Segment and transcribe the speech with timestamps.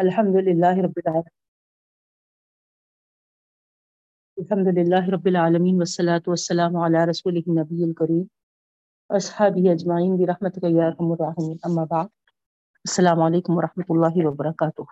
[0.00, 1.36] الحمد لله رب العالمين.
[4.38, 8.30] الحمد لله رب العالمين والصلاة والسلام على رسوله النبي الكريم.
[9.10, 11.58] أصحابه أجمعين برحمتك يا أرحم الراحمين.
[11.66, 12.08] أما بعد،
[12.84, 14.86] السلام عليكم ورحمة الله وبركاته.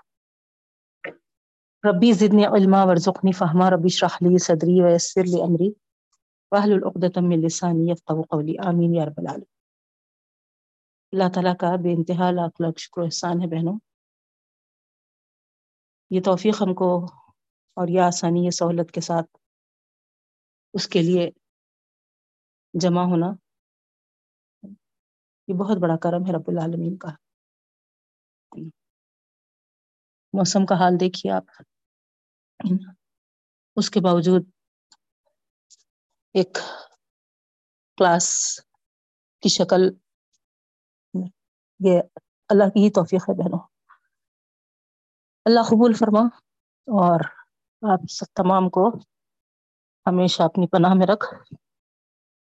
[1.87, 3.69] ربي زدني علما وارزقني فهما.
[3.69, 5.75] ربي اشرح لي صدري ويسر لي أمري.
[6.53, 8.57] واحلل عقدة من لساني يفقهوا قولي.
[8.69, 9.51] آمين يا رب العالمين.
[11.13, 13.79] اللہ تعالیٰ کا بے انتہا لاکھ لاکھ شکر احسان ہے بہنوں.
[16.11, 17.05] یہ توفیق ہم کو
[17.75, 19.37] اور یہ آسانی، یہ سہولت کے ساتھ
[20.75, 21.31] اس کے لیے
[22.75, 23.27] جمع ہونا
[25.49, 27.09] یہ بہت بڑا کرم ہے رب العالمین کا۔
[30.33, 31.45] موسم کا حال دیکھیے آپ۔
[33.77, 34.43] اس کے باوجود
[36.33, 36.59] ایک
[37.97, 38.61] کلاس
[39.41, 39.81] کی شکل
[41.81, 42.03] یہ
[42.49, 43.76] اللہ کی ہی توفیق ہے بہنوں۔
[45.47, 46.21] اللہ قبول فرما
[46.87, 47.21] اور
[47.93, 48.89] آپ سب تمام کو
[50.07, 51.35] ہمیشہ اپنی پناہ میں رکھ،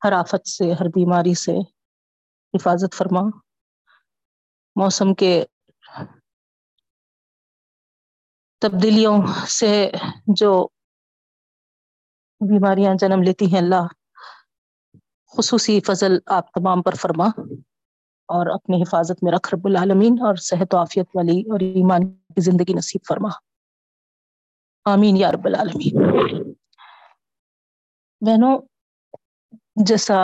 [0.04, 1.60] ہر آفت سے، ہر بیماری سے
[2.54, 3.20] حفاظت فرما۔
[4.76, 5.44] موسم کے
[8.58, 9.90] تبدیلیوں سے
[10.26, 10.68] جو
[12.40, 13.86] بیماریاں جنم لیتی ہیں، اللہ
[15.36, 17.24] خصوصی فضل آپ تمام پر فرما۔
[18.26, 22.40] اور اپنی حفاظت میں رکھ رب العالمین اور صحت و عافیت والی اور ایمان کی
[22.40, 23.28] زندگی نصیب فرما۔
[24.84, 25.92] آمین یا رب العالمین۔
[28.20, 28.58] بہنوں،
[29.86, 30.14] جیسا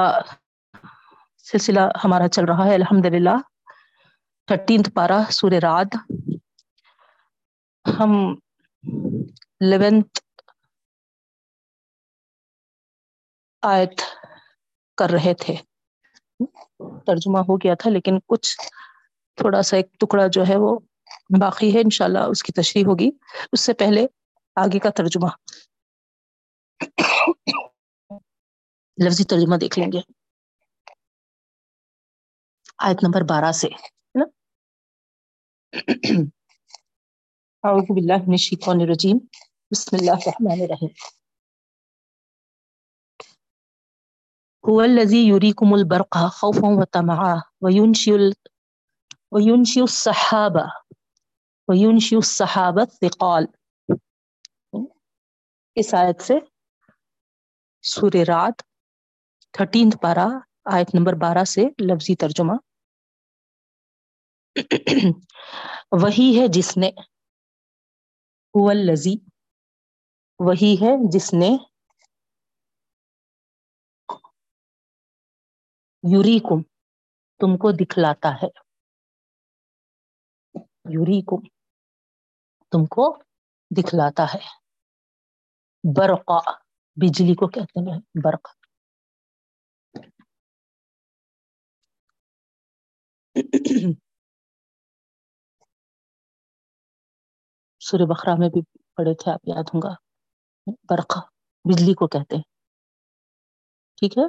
[1.38, 3.36] سلسلہ ہمارا چل رہا ہے الحمد للہ
[4.46, 5.96] تھرٹینتھ پارا سور راد
[7.98, 8.34] ہم
[9.60, 10.20] لیونتھ
[13.62, 14.00] آیت
[14.96, 15.71] کر رہے تھے۔
[17.06, 18.56] ترجمہ ہو گیا تھا، لیکن کچھ
[19.38, 20.78] تھوڑا سا ایک ٹکڑا جو ہے وہ
[21.40, 23.10] باقی ہے، انشاءاللہ اس کی تشریح ہوگی۔
[23.52, 24.06] اس سے پہلے
[24.56, 25.28] آگے کا ترجمہ۔
[28.98, 30.00] لفظی ترجمہ دیکھ لیں گے۔
[32.78, 33.68] آیت نمبر بارہ سے
[37.64, 39.18] اعوذ باللہ من الشیطان الرجیم۔
[39.70, 40.88] بسم اللہ الرحمن الرحیم۔
[44.68, 48.12] هو الذي يريكم البرق خوفا وطمعا، وينشئ
[49.32, 50.64] وينشئ السحابة
[51.68, 53.44] وينشئ السحابة الثقال.
[55.74, 56.34] اس آیت سے
[57.82, 58.62] سور رات
[59.52, 60.28] تھرٹینتھ پارا
[60.64, 62.52] آیت نمبر بارہ سے لفظی ترجمہ۔
[65.92, 66.90] وہی ہے جس نے
[68.54, 69.14] الذی،
[70.38, 71.56] وہی ہے جس نے
[76.04, 76.60] یوریکم
[77.40, 78.48] تم کو دکھلاتا ہے۔
[80.88, 81.40] یوریکم
[82.72, 83.04] تم کو
[83.70, 84.42] دکھلاتا ہے۔
[85.84, 86.38] برقا
[86.96, 88.44] بجلی کو کہتے ہیں برق
[97.80, 98.60] سورہ بخرا میں بھی
[98.96, 99.92] پڑھے تھے، آپ یاد ہوں گا۔
[100.90, 101.18] برق
[101.64, 102.42] بجلی کو کہتے ہیں۔
[103.98, 104.24] ٹھیک ہے؟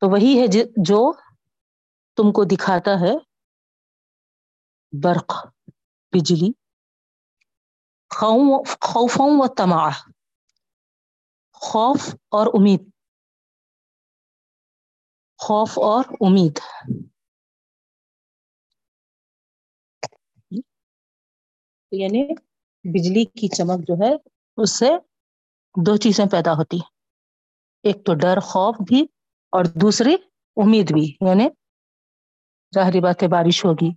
[0.00, 1.12] تو وہی ہے جی- جو
[2.16, 3.14] تم کو دکھاتا ہے
[5.02, 5.46] برق،
[6.12, 6.52] بجلی
[8.80, 9.90] خوفوں و تما
[11.52, 12.90] خوف اور امید۔
[15.38, 16.58] خوف اور امید۔
[21.92, 22.34] یعنی
[22.84, 24.16] بجلی کی چمک جو ہے،
[24.56, 24.90] اس سے
[25.86, 26.78] دو چیزیں پیدا ہوتی۔
[27.82, 29.06] ایک تو ڈر، خوف بھی
[29.50, 30.14] اور دوسری
[30.56, 31.48] امید بھی یعنی
[32.74, 33.90] ظاہری بات ہے بارش ہوگی۔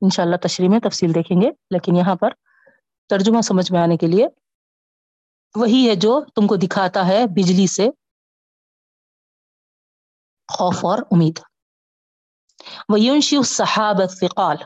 [0.00, 2.30] انشاءاللہ تشریح میں تفصیل دیکھیں گے، لیکن یہاں پر
[3.08, 4.26] ترجمہ سمجھ میں آنے کے لیے
[5.54, 7.88] وہی ہے جو تم کو دکھاتا ہے بجلی سے۔
[10.48, 11.40] خوف اور امید۔
[12.88, 14.64] وَيُنشِئُ السَّحَابَ الثِّقَالِ۔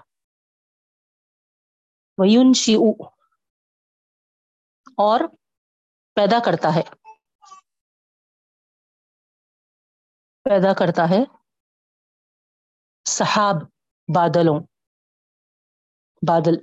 [2.18, 2.78] وَيُنشِئُ
[4.96, 5.20] اور
[6.14, 7.05] پیدا کرتا ہے۔
[10.50, 11.24] پیدا کرتا ہے۔
[13.08, 13.54] صحاب
[14.14, 14.60] بادلوں،
[16.28, 16.54] بادل۔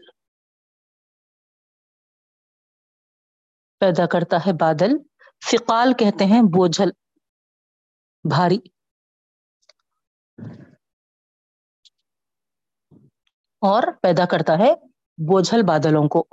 [3.80, 4.92] پیدا کرتا ہے بادل۔
[5.46, 6.90] فقال کہتے ہیں بوجھل،
[8.30, 8.58] بھاری۔
[13.62, 14.74] اور پیدا کرتا ہے
[15.18, 16.28] بوجھل بادلوں کو۔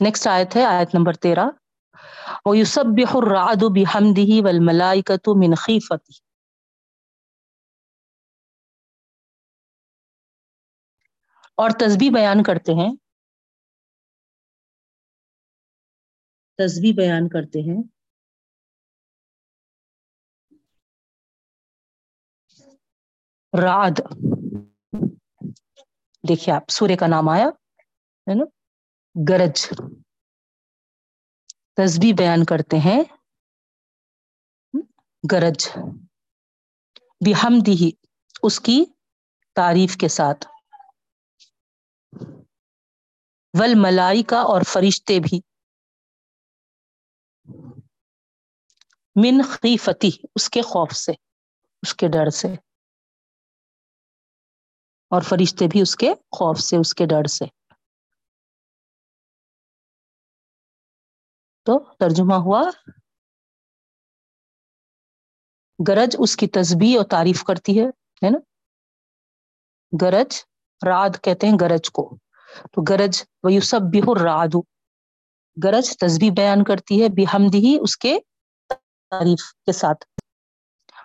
[0.00, 1.63] نیکسٹ آیت ہے، آیت نمبر تیرہ۔
[2.44, 6.16] وَيُسَبِّحُ الرَّعَدُ بِحَمْدِهِ وَالْمَلَائِكَةُ مِنْ خِيفَتِهِ.
[11.56, 12.94] اور تسبیح بیان کرتے ہیں۔
[16.58, 17.82] تسبیح بیان کرتے ہیں۔
[23.64, 24.00] راد
[26.28, 27.46] دیکھیے آپ، سورہ کا نام آیا،
[28.30, 28.44] ہے نا؟
[29.28, 29.66] گرج۔
[31.76, 33.02] تسبیح بیان کرتے ہیں۔
[35.32, 35.68] گرج۔
[37.20, 37.90] بحمدی
[38.42, 38.84] اس کی
[39.54, 40.46] تعریف کے ساتھ۔
[43.60, 45.40] ول ملائی کا اور فرشتے بھی۔
[49.16, 51.12] من خیفتی، اس کے خوف سے،
[51.82, 52.48] اس کے ڈر سے۔
[55.10, 57.44] اور فرشتے بھی اس کے خوف سے، اس کے ڈر سے۔
[61.64, 62.62] تو ترجمہ ہوا،
[65.88, 67.84] گرج اس کی تسبیح اور تعریف کرتی ہے
[68.24, 68.38] ہے نا؟
[70.00, 70.44] گرج،
[70.86, 72.16] راد کہتے ہیں گرج کو۔
[72.72, 74.60] تو گرج وہ یوسف بہ رادو
[75.64, 78.18] گرج تسبیح بیان کرتی ہے بحمدی اس کے
[78.68, 80.04] تعریف کے ساتھ۔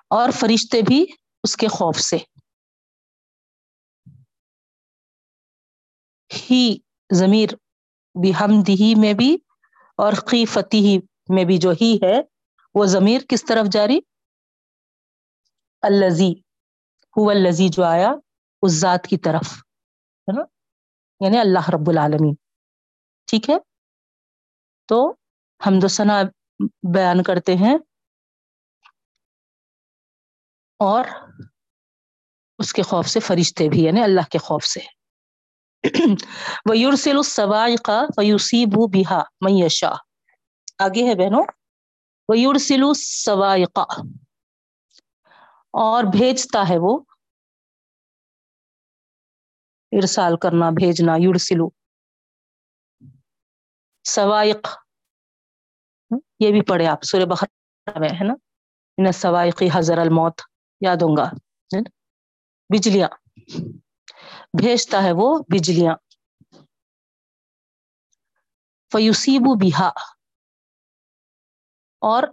[0.10, 1.06] اور فرشتے بھی
[1.44, 2.18] اس کے خوف سے۔
[6.34, 6.78] ہی
[7.14, 7.50] ضمیر
[8.16, 9.38] بحمدی میں بھی
[10.00, 11.00] اور خیفتی
[11.30, 12.22] میں بھی جو ہی ہے،
[12.76, 14.00] وہ ضمیر کس طرف جاری؟
[15.82, 16.32] الزی
[17.18, 18.10] ہو الزی جو آیا
[18.62, 20.42] اس ذات کی طرف، ہے نا؟
[21.26, 22.36] یعنی اللہ رب العالمین۔
[23.26, 23.56] ٹھیک ہے؟
[24.86, 25.16] تو
[25.66, 26.22] ہم ثنا
[26.94, 27.76] بیان کرتے ہیں۔
[30.80, 31.04] اور
[32.58, 34.99] اس کے خوف سے فرشتے بھی یعنی اللہ کے خوف سے۔
[36.70, 39.92] وہ یورسل السوائقہ فیوسیب بہا میشا
[40.80, 41.44] آگے ہے بہنوں
[42.30, 42.84] وہ یورسل
[45.74, 47.00] اور بھیجتا ہے وہ۔
[49.92, 51.70] ارسال کرنا، بھیجنا یورسلو
[54.04, 54.68] سوائق
[56.40, 60.42] یہ بھی پڑھے آپ، سورہ بخر میں، ہے نا؟ سوائقی حضر الموت۔
[60.82, 61.32] یاد ہوں گا۔
[62.70, 63.10] بجلیاں۔
[64.62, 65.96] بھیجتا ہے وہ بجلیاں۔
[68.94, 69.88] فیوسیبو بہا
[72.02, 72.24] اور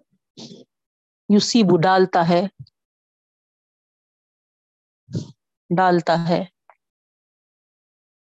[1.28, 2.42] یوسیبو ڈالتا ہے۔
[5.76, 6.44] ڈالتا ہے۔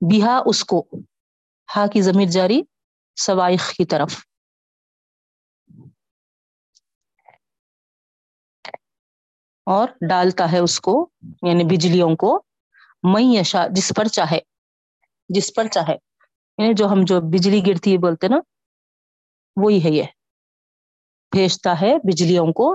[0.01, 0.87] بیہا اس کو۔
[1.77, 2.63] ہا کی ضمیر جاری۔
[3.17, 4.27] سوائخ کی طرف۔
[9.67, 11.09] اور ڈالتا ہے اس کو
[11.43, 12.43] یعنی بجلیوں کو۔
[13.03, 14.39] میں یشا جس پر چاہے،
[15.29, 15.95] جس پر چاہے۔
[16.59, 18.37] یعنی جو ہم جو بجلی گرتی ہے بولتے نا،
[19.57, 20.03] وہی ہے یہ۔
[21.31, 22.73] بھیجتا ہے بجلیوں کو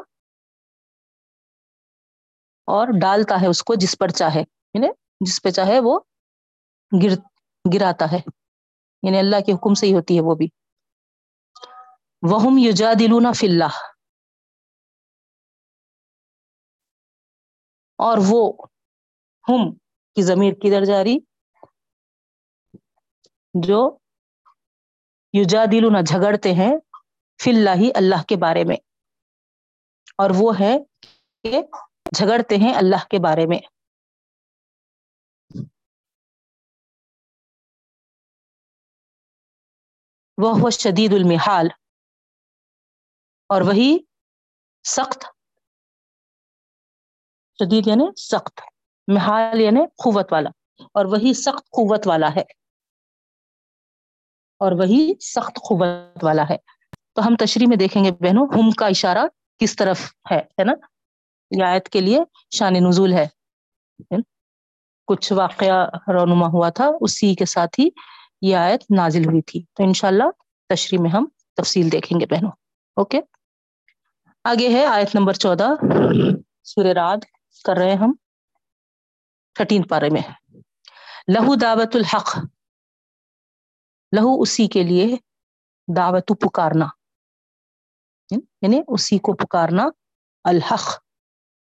[2.66, 4.40] اور ڈالتا ہے اس کو جس پر چاہے۔
[4.74, 4.88] یعنی
[5.22, 6.00] جس پہ چاہے وہ
[7.04, 7.16] گر،
[7.74, 8.18] گراتا ہے۔
[9.04, 10.48] یعنی اللہ کے حکم سے ہی ہوتی ہے وہ بھی۔
[12.32, 13.62] وہ یوجا دلونا فل
[17.98, 18.54] اور وہ،
[19.50, 19.78] ہم
[20.16, 21.18] کی ضمیر کدھر جاری
[23.64, 23.98] جو
[25.34, 26.72] یوجا دلونا جھگڑتے ہیں
[27.44, 28.76] فی اللہ اللہ کے بارے میں۔
[30.18, 30.78] اور وہ ہے
[31.44, 31.62] کہ
[32.16, 33.60] جھگڑتے ہیں اللہ کے بارے میں۔
[40.38, 41.68] وہ شدید المحال۔
[43.48, 43.98] اور وہی
[44.84, 45.26] سخت۔
[47.60, 48.71] شدید یعنی سخت۔
[49.14, 50.50] محال یعنی قوت والا،
[50.94, 52.44] اور وہی سخت قوت والا ہے۔
[54.60, 56.58] اور وہی سخت قوت والا ہے۔
[57.14, 59.26] تو ہم تشریح میں دیکھیں گے بہنوں ہم کا اشارہ
[59.60, 60.02] کس طرف
[60.32, 60.74] ہے ہے نا؟
[61.60, 63.28] یہ آیت کے لیے شان نزول ہے۔
[65.08, 67.90] کچھ واقعہ رونما ہوا تھا، اسی کے ساتھ ہی
[68.42, 70.24] یہ آیت نازل ہوئی تھی۔ تو انشاءاللہ
[70.70, 71.26] تشریح میں ہم
[71.56, 72.52] تفصیل دیکھیں گے بہنوں۔
[72.96, 73.22] اوکے؟
[74.44, 75.68] آگے ہے آیت نمبر چودہ۔
[76.64, 77.18] سور راد
[77.66, 78.14] کر رہے ہیں ہم۔
[79.54, 80.22] تھرٹین پارے میں
[81.34, 82.38] لہو دعوت الحق۔
[84.16, 85.16] لہو اسی کے لیے
[85.96, 86.86] دعوت پکارنا۔
[88.62, 89.84] یعنی اسی کو پکارنا
[90.44, 91.04] الحق۔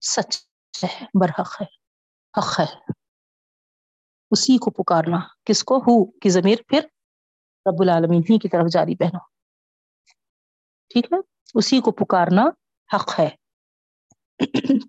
[0.00, 0.38] سچ
[0.84, 1.66] ہے، برحق ہے،
[2.38, 2.92] حق ہے۔
[4.30, 6.80] اسی کو پکارنا۔ کس کو؟ ہو کی ضمیر پھر
[7.66, 9.20] رب العالمین ہی کی طرف جاری بہنوں
[10.88, 11.18] ٹھیک ہے؟
[11.54, 12.42] اسی کو پکارنا
[12.96, 13.28] حق ہے۔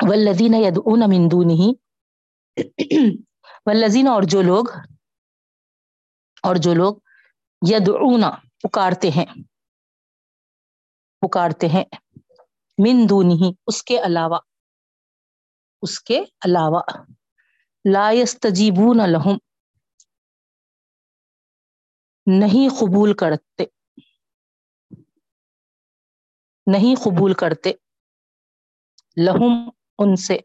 [0.00, 1.72] ولدین یدعون من دونه
[3.66, 4.64] والذین اور جو لوگ
[6.42, 6.96] اور جو لوگ
[7.70, 8.24] یدعون
[8.62, 9.24] پکارتے ہیں۔
[11.20, 11.84] پکارتے ہیں۔
[12.78, 14.38] من دونه اس کے علاوہ۔
[15.82, 16.82] اس کے علاوہ۔
[17.92, 19.38] لا يستجیبون لهم
[22.26, 23.64] نہیں قبول کرتے۔
[26.72, 27.72] نہیں قبول کرتے۔
[29.16, 30.38] لہم، ان سے۔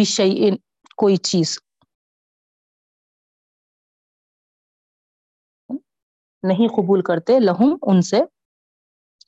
[0.00, 0.56] بشعین
[0.96, 1.58] کوئی چیز۔
[6.42, 8.16] نہیں قبول کرتے، لہم ان سے،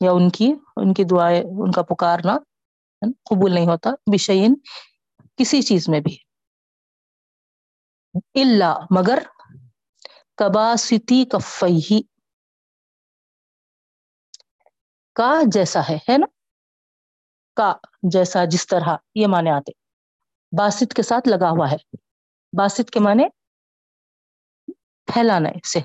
[0.00, 2.38] یا ان کی ان کی دعائیں، ان کا پکارنا،
[3.22, 4.54] قبول نہیں ہوتا بشعین
[5.36, 6.18] کسی چیز میں بھی۔
[8.34, 9.18] اللہ مگر
[10.36, 12.02] کباستی کفئی
[15.12, 16.26] کا جیسا ہے ہے نا؟
[17.56, 19.87] کا جیسا جس طرح یہ معنی آتے۔
[20.52, 21.76] باسط کے ساتھ لگا ہوا ہے۔
[22.58, 23.24] باسط کے معنی
[25.04, 25.78] پھیلانا سے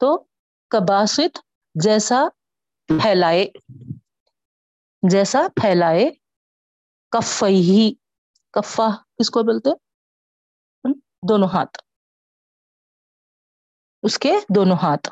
[0.00, 0.24] تو
[0.70, 1.38] کباسط
[1.74, 2.24] جیسا
[2.86, 3.46] پھیلائے
[5.10, 6.10] جیسا پھیلائے
[7.10, 7.94] کفئی
[8.52, 9.70] کفا کس کو بولتے
[11.28, 11.78] دونوں ہاتھ۔
[14.02, 15.08] اس کے دونوں ہاتھ۔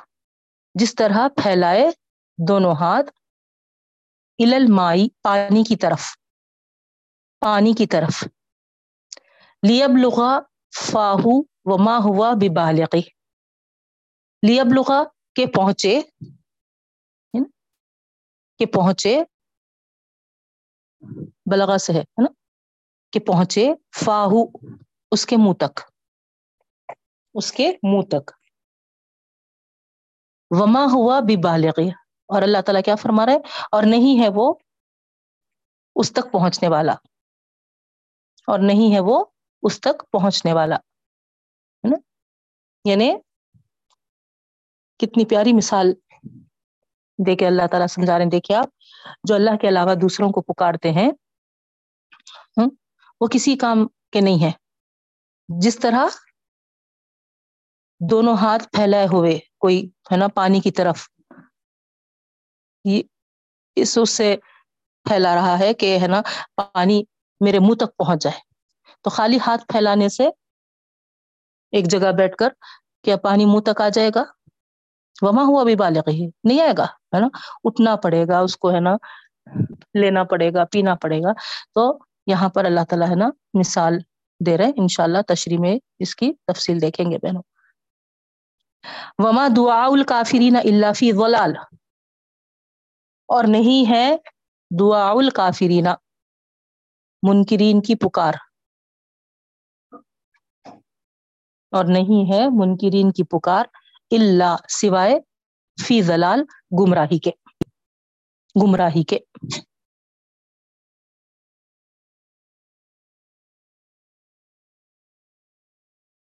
[0.75, 1.90] جس طرح پھیلائے
[2.49, 3.11] دونوں ہاتھ
[4.68, 6.19] مائی پانی کی طرف۔
[7.40, 8.25] پانی کی طرف۔
[9.68, 10.40] لیب لغا
[10.92, 13.00] فاہو و ما ہوا بالغی
[14.47, 15.02] لیب لغا
[15.35, 16.00] کے پہنچے۔
[18.59, 19.23] کہ پہنچے۔
[21.50, 22.32] بلغا سے ہے نا؟
[23.12, 23.68] کہ پہنچے
[24.04, 24.44] فاہو،
[25.11, 25.80] اس کے منہ تک۔
[27.35, 28.30] اس کے منہ تک۔
[30.50, 31.88] وما ہوا بھی بالغی
[32.26, 33.38] اور اللہ تعالیٰ کیا فرما رہا ہے؟
[33.73, 34.54] اور نہیں ہے وہ
[35.97, 36.94] اس تک پہنچنے والا۔
[38.50, 39.25] اور نہیں ہے وہ
[39.62, 41.97] اس تک پہنچنے والا، ہے نا؟
[42.85, 43.11] یعنی
[44.99, 45.92] کتنی پیاری مثال
[47.26, 48.69] دیکھے اللہ تعالیٰ سمجھا رہے ہیں۔ دیکھیے آپ،
[49.25, 51.11] جو اللہ کے علاوہ دوسروں کو پکارتے ہیں
[53.21, 54.50] وہ کسی کام کے نہیں ہے
[55.49, 56.07] جس طرح
[58.11, 61.09] دونوں ہاتھ پھیلائے ہوئے، کوئی، ہے نا، پانی کی طرف
[63.76, 64.37] اس اس سے
[65.04, 66.21] پھیلا رہا ہے کہ، ہے نا،
[66.57, 67.02] پانی
[67.40, 68.40] میرے منہ تک پہنچ جائے۔
[69.02, 70.28] تو خالی ہاتھ پھیلانے سے
[71.73, 72.49] ایک جگہ بیٹھ کر
[73.04, 74.25] کیا پانی منہ تک آ جائے گا؟
[75.23, 77.28] وہاں ہوا بھی بالغ ہی؟ نہیں آئے گا، ہے نا؟
[77.64, 78.97] اٹھنا پڑے گا، اس کو، ہے نا،
[79.94, 81.32] لینا پڑے گا، پینا پڑے گا۔
[81.75, 83.99] تو یہاں پر اللہ تعالیٰ، ہے نا، مثال
[84.47, 87.42] دے رہے ان شاء اللہ تشریح میں اس کی تفصیل دیکھیں گے بہنوں۔
[89.18, 91.56] وما دعا الکافرین اللہ فی ولال
[93.26, 94.16] اور نہیں ہے
[94.78, 95.87] دعا الکافرین۔
[97.22, 98.34] منکرین کی پکار۔
[101.72, 103.64] اور نہیں ہے منکرین کی پکار
[104.10, 105.20] اللہ سوائے
[105.86, 106.40] فی زلال
[106.80, 107.30] گمراہی کے۔
[108.62, 109.18] گمراہی کے۔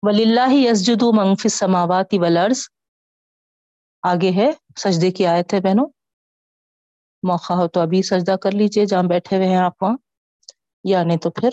[0.03, 2.67] ولی اللہ یسجد منفی سماواتی ولرز
[4.01, 5.85] آگے ہے، سجدے کی آیت ہے بہنوں۔
[7.23, 10.04] موقع ہو تو ابھی سجدہ کر لیجیے، جہاں بیٹھے ہوئے ہیں آپ وہاں۔
[10.89, 11.49] یا نہیں تو پھر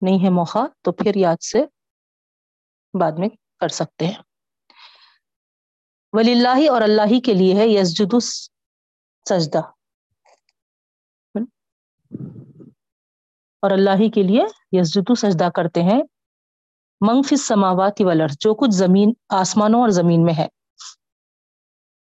[0.00, 1.64] نہیں ہے موقع، تو پھر یاد سے
[3.00, 3.28] بعد میں
[3.60, 4.22] کر سکتے ہیں۔
[6.12, 8.14] ولی اللہ اور اللہ ہی کے لیے ہے یسجد
[9.28, 9.60] سجدہ۔
[13.62, 16.02] اور اللہ ہی کے لیے یسجدو، سجدہ کرتے ہیں۔
[17.00, 20.48] منگف سماواتی ولر جو کچھ زمین، آسمانوں اور زمین میں ہے۔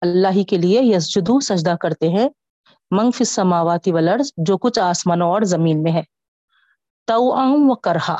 [0.01, 2.29] اللہ ہی کے لیے یسجدو، سجدہ کرتے ہیں۔
[2.91, 6.01] منگف سماواتی ولر جو کچھ آسمانوں اور زمین میں ہے۔
[7.05, 7.23] تو
[7.71, 8.15] و کرہا۔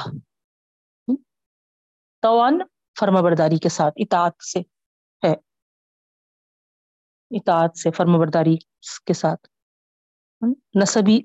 [2.22, 2.60] توان
[3.00, 4.60] فرما برداری کے ساتھ، اطاعت سے
[5.28, 5.34] ہے۔
[7.32, 8.56] اطاعت سے فرما برداری
[9.06, 9.48] کے ساتھ۔
[10.82, 11.22] نصبی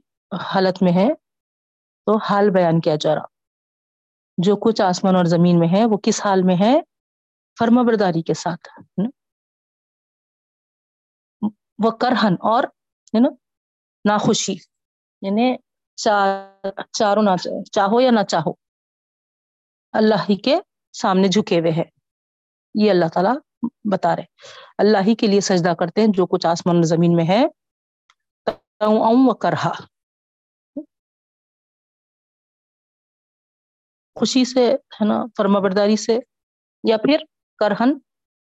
[0.55, 1.15] حالت میں ہے
[2.07, 3.25] تو حال بیان کیا جا رہا۔
[4.39, 6.81] جو کچھ آسمان اور زمین میں ہے، وہ کس حال میں ہے؟
[7.59, 8.69] فرما برداری کے ساتھ۔
[11.85, 12.65] وہ کرہن اور
[13.15, 14.55] ناخوشی
[15.23, 15.57] یعنی
[16.93, 18.51] چاروں نہ چاہو یا نہ چاہو۔
[19.93, 20.57] اللہ ہی کے
[20.93, 21.83] سامنے جھکے ہوئے ہے۔
[22.75, 23.37] یہ اللہ تعالیٰ
[23.93, 24.25] بتا رہے
[24.79, 27.47] اللہ ہی کے لیے سجدہ کرتے ہیں جو کچھ آسمان زمین میں ہے۔
[28.81, 29.73] و کرہا
[34.15, 36.19] خوشی سے ہے نا، فرما برداری سے
[36.89, 37.19] یا پھر
[37.59, 37.99] کرہن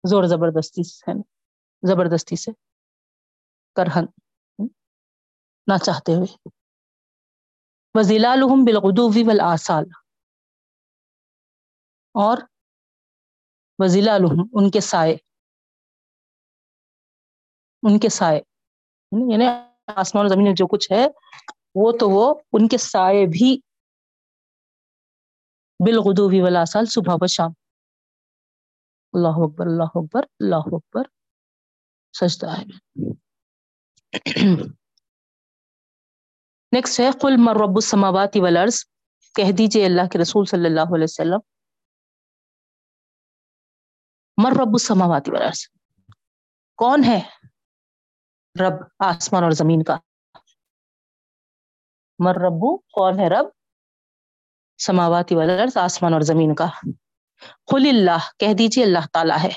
[0.09, 1.11] زور زبردستی سے
[1.87, 2.51] زبردستی سے۔
[3.75, 4.05] کرہن۔
[5.67, 6.49] نہ چاہتے ہوئے۔
[7.93, 9.83] وزیلا الحم بالغدو والآصال۔
[12.13, 12.37] اور
[13.79, 15.13] وزیلا الحم ان کے سائے۔
[17.83, 18.37] ان کے سائے۔
[19.31, 19.45] یعنی
[19.87, 21.07] آسمان و زمین میں جو کچھ ہے،
[21.75, 23.59] وہ تو وہ ان کے سائے بھی
[25.79, 27.51] بالغدو والآصال صبح و شام۔
[29.13, 31.03] اللہ اکبر اللہ اکبر اللہ اکبر۔
[32.13, 32.63] سجدہ ہے۔
[36.71, 38.85] نیکسٹ ہے، قل مر رب السماوات والارض
[39.35, 41.39] کہہ دیجیے اللہ کے رسول صلی اللہ علیہ وسلم۔
[44.43, 45.67] مر رب السماوات والارض
[46.75, 47.19] کون ہے
[48.59, 49.97] رب آسمان اور زمین کا؟
[52.19, 53.45] مر ربو کون ہے رب
[54.77, 56.65] سماواتی والارض، آسمان اور زمین کا؟
[57.65, 59.51] قل اللہ، کہہ دیجیے اللہ تعالیٰ ہے۔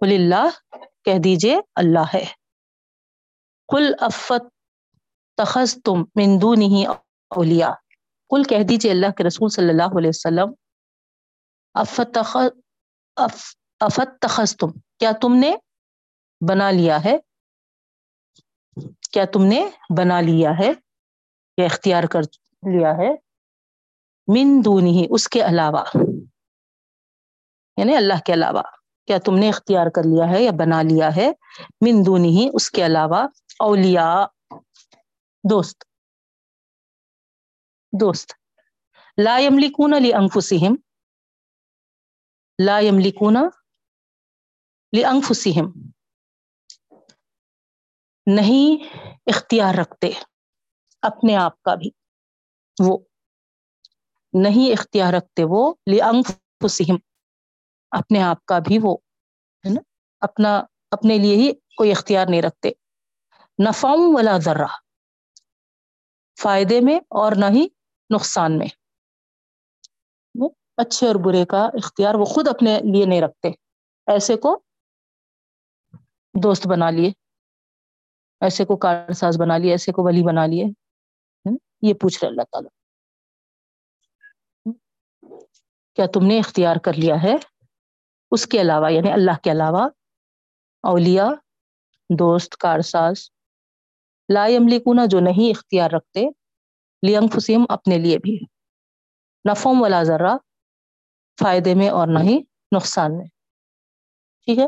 [0.00, 2.24] قل اللہ، کہہ دیجیے اللہ ہے۔
[3.68, 4.57] قل افت
[5.38, 7.74] تخذ تم مندو نہیں اولیا
[8.28, 10.52] کل کہہ دیجیے اللہ کے رسول صلی اللہ علیہ وسلم
[11.74, 12.18] افت
[13.80, 15.56] افت تخذ تم کیا تم نے
[16.48, 17.18] بنا لیا ہے؟
[19.12, 20.72] کیا تم نے بنا لیا ہے
[21.56, 22.20] یا اختیار کر
[22.70, 23.10] لیا ہے؟
[24.28, 25.84] من دونی اس کے علاوہ۔
[27.76, 28.62] یعنی اللہ کے علاوہ۔
[29.06, 31.32] کیا تم نے اختیار کر لیا ہے یا بنا لیا ہے؟
[31.80, 33.26] من دونی اس کے علاوہ۔
[33.58, 34.37] اولیاء۔
[35.44, 35.84] دوست۔
[38.00, 38.32] دوست۔
[39.24, 40.74] لا يملكون لانفسهم
[42.66, 43.36] لا يملكون
[44.92, 45.72] لانفسهم
[48.26, 48.94] نہیں
[49.26, 50.10] اختیار رکھتے۔
[51.02, 51.90] اپنے آپ کا بھی۔
[52.86, 52.98] وہ۔
[54.32, 56.96] نہیں اختیار رکھتے وہ لانفسهم
[57.90, 58.96] اپنے آپ کا بھی وہ۔
[59.66, 59.80] ہے نا؟
[60.20, 62.70] اپنا، اپنے لیے ہی کوئی اختیار نہیں رکھتے۔
[63.68, 64.87] نفعم ولا ذرہ
[66.42, 67.68] فائدے میں اور نہ ہی
[68.14, 68.66] نقصان میں۔
[70.76, 73.48] اچھے اور برے کا اختیار وہ خود اپنے لیے نہیں رکھتے۔
[74.06, 74.60] ایسے کو
[76.42, 77.12] دوست بنا لیے۔
[78.40, 80.64] ایسے کو کار ساز بنا لیے۔ ایسے کو ولی بنا لیے۔
[81.82, 82.68] یہ پوچھ رہے اللہ تعالی۔
[85.94, 87.34] کیا تم نے اختیار کر لیا ہے؟
[88.30, 89.88] اس کے علاوہ یعنی اللہ کے علاوہ،
[90.82, 91.32] اولیاء،
[92.18, 93.30] دوست کارساز
[94.34, 96.26] لا یملکونا جو نہیں اختیار رکھتے
[97.06, 98.38] لینگ فسیم اپنے لیے بھی
[99.50, 100.36] نفوم ولا ذرہ،
[101.40, 102.38] فائدے میں اور نہ ہی
[102.76, 103.26] نقصان میں۔
[104.44, 104.66] ٹھیک ہے؟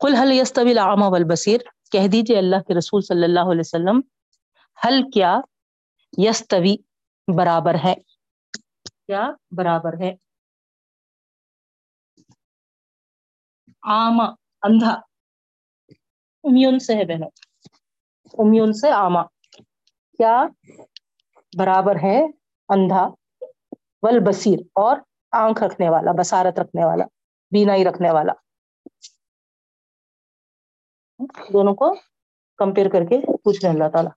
[0.00, 1.60] کل حل یستوی العامہ والبصیر۔
[1.92, 4.00] کہہ دیجیے اللہ کے رسول صلی اللہ علیہ وسلم
[4.86, 5.40] حل کیا
[6.18, 6.76] یستوی
[7.36, 7.94] برابر ہے؟
[9.06, 10.14] کیا برابر ہے؟
[13.82, 14.20] عام،
[14.62, 14.92] اندھا۔
[16.44, 17.47] امیون سے ہے بہنوں۔
[18.32, 19.22] امیون سے آما
[20.16, 20.46] کیا
[21.58, 22.24] برابر ہے
[22.68, 23.08] اندھا
[24.02, 24.96] ول بصیر اور
[25.32, 27.04] آنکھ رکھنے والا بسارت رکھنے والا،
[27.50, 28.32] بینائی رکھنے والا؟
[31.52, 31.94] دونوں کو
[32.56, 34.08] کمپیئر کر کے پوچھ رہے اللہ تعالی۔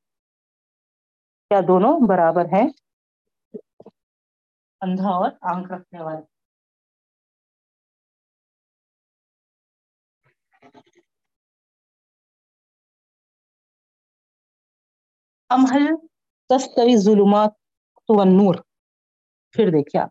[1.49, 2.67] کیا دونوں برابر ہیں؟
[4.81, 6.19] اندھا اور آنکھ رکھنے والا
[15.51, 15.95] ام حل
[16.49, 17.53] تستوی ظلمات
[18.07, 18.55] تو نور۔
[19.51, 20.09] پھر دیکھیے آپ۔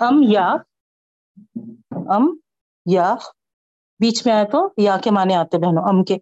[0.00, 0.54] ام یا
[1.90, 2.36] ام
[2.86, 3.14] یا،
[4.00, 6.18] بیچ میں آئے تو یا کے معنی آتے بہنوں، ام کے۔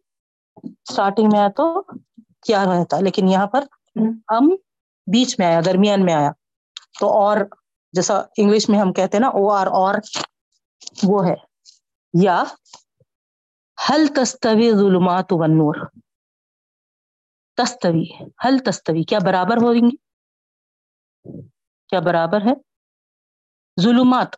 [0.92, 1.82] سٹارٹنگ میں آیا تو
[2.46, 3.64] کیا رہتا، لیکن یہاں پر
[4.28, 4.48] ام
[5.06, 6.30] بیچ میں آیا، درمیان میں آیا۔
[7.00, 7.36] تو اور
[7.92, 9.94] جیسا انگلش میں ہم کہتے ہیں نا، او آر اور
[11.02, 11.34] وہ ہے۔
[12.22, 12.44] یا
[13.90, 15.74] حل تستوی ظلمات و نور۔
[17.54, 19.96] تستوی حل تستوی، کیا برابر ہو گی
[21.88, 22.54] کیا برابر ہے؟
[23.80, 24.28] ظلمات،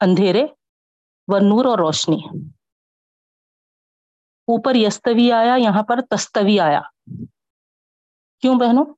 [0.00, 0.44] اندھیرے
[1.28, 2.16] و نور اور روشنی۔
[4.48, 6.80] اوپر یستوی آیا، یہاں پر تستوی آیا۔
[8.40, 8.94] کیوں بہنوں؟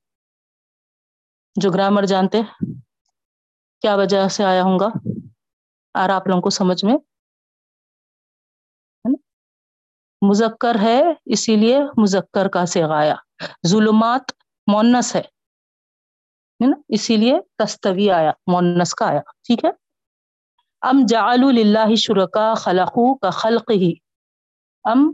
[1.55, 2.37] جو گرامر جانتے
[3.81, 4.87] کیا وجہ سے آیا ہوں گا؟
[5.93, 6.95] آ رہا آپ لوگوں کو سمجھ میں
[10.21, 13.15] مذکر ہے، اسی لیے مذکر کا سگایا
[13.67, 14.31] ظلمات
[14.71, 15.21] مونس ہے
[16.67, 19.69] نا؟ اسی لیے تستوی آیا مونس کا آیا، ٹھیک ہے؟
[20.81, 23.93] ام جعل اللہ شرکا خلقو کا خلق ہی
[24.83, 25.13] ام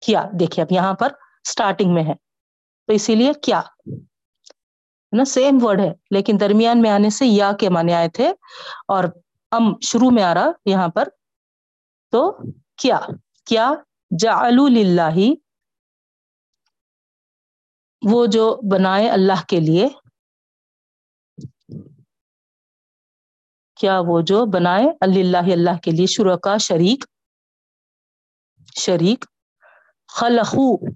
[0.00, 1.08] کیا؟ دیکھیے اب یہاں پر
[1.48, 2.14] سٹارٹنگ میں ہے۔
[2.86, 3.62] تو اسی لیے کیا؟
[5.12, 8.28] نا؟ سیم ورڈ ہے، لیکن درمیان میں آنے سے یا کے معنی آئے تھے۔
[8.88, 9.04] اور
[9.50, 11.08] ام شروع میں آ رہا، یہاں پر
[12.10, 12.38] تو
[12.76, 13.00] کیا؟
[13.46, 13.70] کیا
[14.10, 15.34] جعلو للہ،
[18.10, 19.88] وہ جو بنائے اللہ کے لیے،
[23.76, 27.04] کیا وہ جو بنائے اللہ اللہ کے لیے شروع کا شریک
[28.76, 29.24] شریک
[30.08, 30.90] خلقو،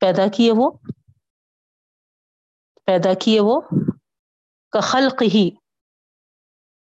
[0.00, 0.70] پیدا کیے وہ،
[2.84, 3.60] پیدا کیے وہ
[4.72, 5.50] کا خلق ہی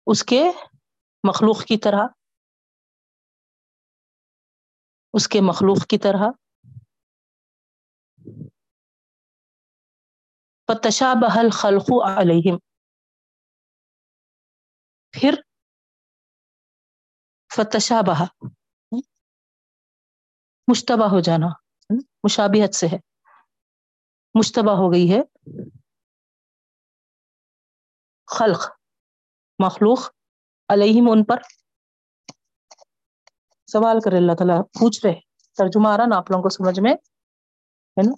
[0.06, 0.50] اس کے
[1.28, 2.06] مخلوق کی طرح۔
[5.14, 6.30] اس کے مخلوق کی طرح۔
[10.66, 12.58] پتشا بحل خلقو علیہم
[15.12, 15.34] پھر
[17.56, 18.24] فتشا بہا
[20.68, 21.46] مشتبہ ہو جانا۔
[22.24, 22.98] مشابہت سے ہے۔
[24.38, 25.20] مشتبہ ہو گئی ہے۔
[28.26, 28.68] خلق۔
[29.58, 29.98] مخلوق
[30.68, 31.59] علیہم ان پر۔
[33.72, 35.14] سوال کرے، اللہ تعالیٰ پوچھ رہے،
[35.58, 36.92] ترجمہ آ رہا نا آپ لوگوں کو سمجھ میں؟
[37.96, 38.12] ہے نا؟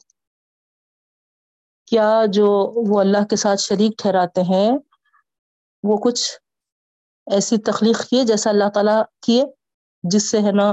[1.87, 2.47] کیا جو
[2.89, 4.71] وہ اللہ کے ساتھ شریک ٹھہراتے ہیں،
[5.83, 6.23] وہ کچھ
[7.27, 9.45] ایسی تخلیق کیے جیسا اللہ تعالیٰ کیے،
[10.03, 10.73] جس سے ہے نا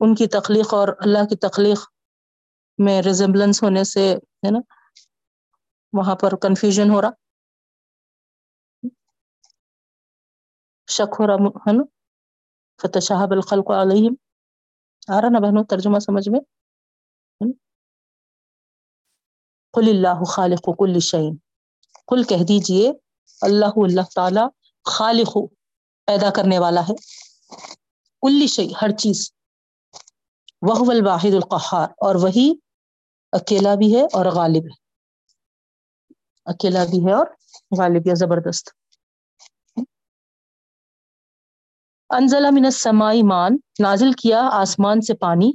[0.00, 1.80] ان کی تخلیق اور اللہ کی تخلیق
[2.78, 4.58] میں ریزمبلنس ہونے سے ہے نا
[5.92, 7.10] وہاں پر کنفیوژن ہو رہا؟
[10.88, 11.82] شک ہو رہا، ہے نا؟
[12.82, 14.14] فتح الخلق علیہم
[15.08, 16.40] آ رہا نا بہنوں، ترجمہ سمجھ میں؟
[19.72, 21.36] قل اللہ خالق کل شعین
[22.06, 22.92] کل کہہ دیجیے،
[23.40, 24.40] اللہ اللہ تعالی
[24.84, 25.36] خالق
[26.06, 26.94] پیدا کرنے والا ہے.
[28.20, 29.32] کل شعی ہر چیز.
[30.62, 32.52] وہ الواحد القحار اور وہی
[33.32, 34.84] اکیلا بھی ہے اور غالب ہے.
[36.44, 37.26] اکیلا بھی ہے اور
[37.78, 38.70] غالب یا زبردست.
[42.18, 45.52] انزلہ من السمائی مان نازل کیا آسمان سے پانی۔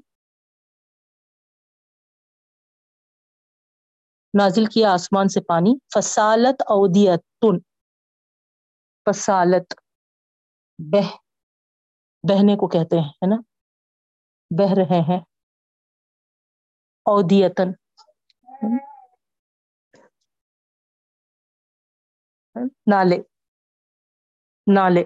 [4.33, 7.59] نازل کیا آسمان سے پانی۔ فسالت اودیتن۔
[9.05, 9.73] فسالت
[10.91, 11.01] بہ۔
[12.29, 13.35] بہنے کو کہتے ہیں، ہے نا؟
[14.57, 15.19] بہ رہے ہیں۔
[17.05, 17.71] اودیتن۔
[22.87, 23.17] نالے۔
[24.67, 25.03] نالے۔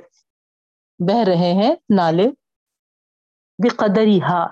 [1.07, 2.29] بہ رہے ہیں نالے
[3.57, 4.43] بقدری ہا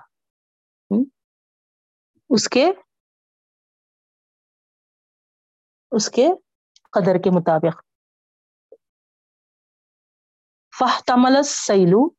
[2.30, 2.66] اس کے
[5.92, 6.28] اس کے
[6.92, 7.82] قدر کے مطابق۔
[10.80, 12.10] فہ تمل سیلو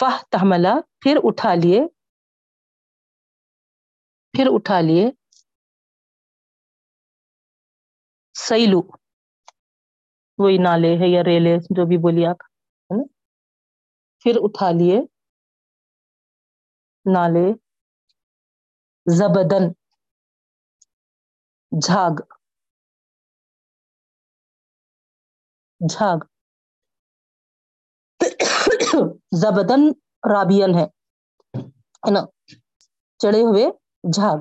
[0.00, 1.80] فہ تملا پھر اٹھا لیے۔
[4.32, 5.10] پھر اٹھا لیے۔
[8.38, 9.01] سیلو
[10.42, 12.42] وہی نالے ہے یا ریلے جو بھی بولیے آپ،
[12.90, 13.04] ہے نا؟
[14.24, 15.00] پھر اٹھا لیے
[17.06, 17.46] نالے
[19.06, 19.68] زبدن
[21.72, 22.20] جھاگ
[25.80, 26.18] جھاگ
[29.36, 29.82] زبدن
[30.32, 30.86] رابین ہے
[32.10, 32.22] نا؟
[33.20, 33.66] چڑے ہوئے
[34.12, 34.40] جھاگ،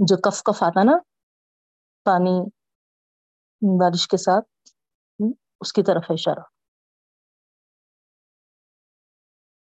[0.00, 0.96] جو کف کف آتا نا،
[2.06, 2.36] پانی
[3.62, 4.70] بارش کے ساتھ
[5.60, 6.42] اس کی طرف ہے اشارہ۔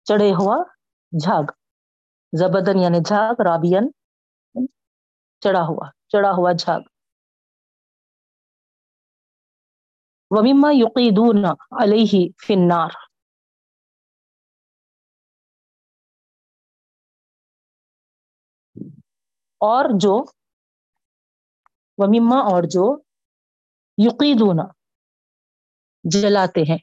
[0.05, 0.57] چڑھے ہوا
[1.24, 1.44] جھاگ۔
[2.38, 3.90] زبدن یعنی جھاگ، رابین
[5.40, 6.81] چڑھا ہوا چڑھا ہوا جھاگ۔
[10.31, 11.44] ومیما یقیدون
[11.83, 12.90] علیہ فی النار۔
[19.61, 20.24] اور جو
[21.98, 23.12] ومیما اور جو
[23.98, 24.59] یقیدون
[26.05, 26.78] جلاتے ہیں،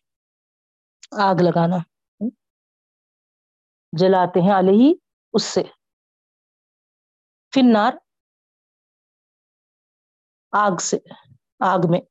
[1.21, 1.77] آگ لگانا۔
[3.93, 4.93] جلاتے ہیں علیہ
[5.33, 5.63] اس سے۔
[7.53, 7.93] فنار
[10.53, 10.97] آگ سے،
[11.59, 12.01] آگ میں۔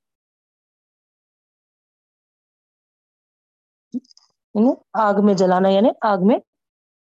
[4.54, 6.38] یعنی آگ میں جلانا یعنی آگ میں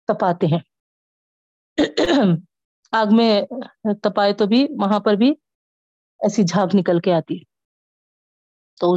[0.09, 0.61] تپاتے ہیں۔
[2.93, 3.43] آگ میں
[4.03, 5.31] تپائے تو بھی، وہاں پر بھی
[6.21, 7.56] ایسی جھاگ نکل کے آتی ہے۔
[8.81, 8.95] تو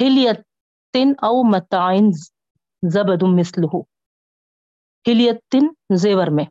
[0.00, 2.10] ہلیتن او متعین
[2.92, 3.76] زبد مثلہ
[5.06, 6.44] ہلیتن زیور میں۔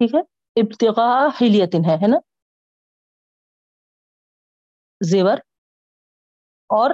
[0.00, 0.20] ٹھیک ہے؟
[0.60, 2.16] ابتغاء ہلیتن ہے ہے نا؟
[5.00, 5.38] زیور۔
[6.70, 6.90] اور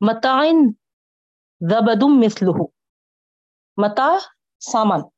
[0.00, 0.58] متعین
[1.60, 2.62] زبدم مثلہ
[3.76, 4.08] متا
[4.60, 5.15] سامان۔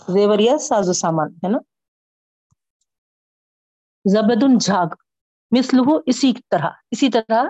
[0.00, 1.58] زیوریا ساز و سامان، ہے نا؟
[4.08, 4.86] زبدن جھاگ
[5.58, 7.44] مثلہ اسی طرح اسی طرح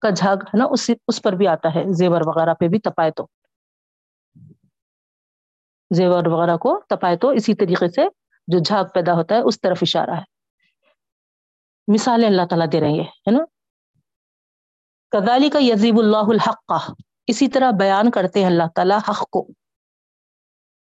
[0.00, 3.10] کا جھاگ، ہے نا؟ اس اس پر بھی آتا ہے، زیور وغیرہ پہ بھی تپائے
[3.10, 3.26] تو۔
[5.94, 8.02] زیور وغیرہ کو تپائے تو اسی طریقے سے
[8.46, 10.34] جو جھاگ پیدا ہوتا ہے، اس طرف اشارہ ہے۔
[11.92, 13.44] مثالیں اللہ تعالیٰ دے رہے ہے نا؟
[15.10, 16.92] کدالی کا یزیب اللہ الحق۔ کا
[17.26, 19.48] اسی طرح بیان کرتے ہیں اللہ تعالیٰ حق کو۔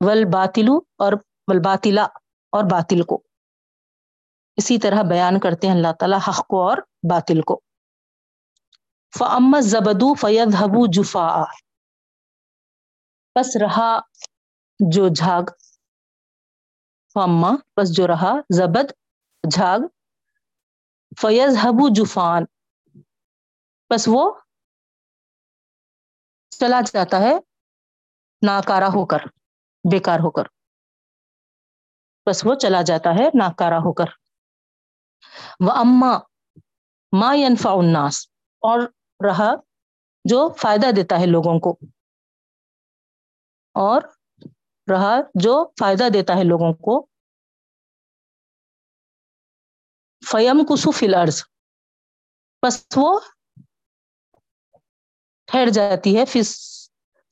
[0.01, 1.13] ول باطلو اور
[1.47, 2.03] ول باطلا
[2.51, 3.23] اور باطل کو۔
[4.58, 6.77] اسی طرح بیان کرتے ہیں اللہ تعالیٰ حق کو اور
[7.10, 7.60] باطل کو۔
[9.19, 11.43] فعم زبدو فید حبو جفا
[13.36, 13.99] پس رہا
[14.93, 15.43] جو جھاگ۔
[17.13, 18.91] فما پس جو رہا زبد
[19.51, 19.79] جھاگ۔
[21.21, 22.43] فیض حبو جفان
[23.89, 24.31] بس وہ
[26.49, 27.34] چلا جاتا ہے
[28.41, 29.17] ناکارا ہو کر۔
[29.91, 30.43] بیکار ہو کر۔
[32.30, 34.06] بس وہ چلا جاتا ہے ناکارا ہو کر۔
[35.60, 36.17] وہ اما
[37.12, 38.28] ما ینفع الناس۔
[38.60, 38.80] اور
[39.28, 39.54] رہا
[40.26, 41.80] جو فائدہ دیتا ہے لوگوں کو۔
[43.74, 44.02] اور
[44.91, 47.06] رہا جو فائدہ دیتا ہے لوگوں کو۔
[50.32, 51.43] فیم کسو فلرز
[52.65, 53.19] بس وہ
[55.45, 56.26] ٹھہر جاتی ہے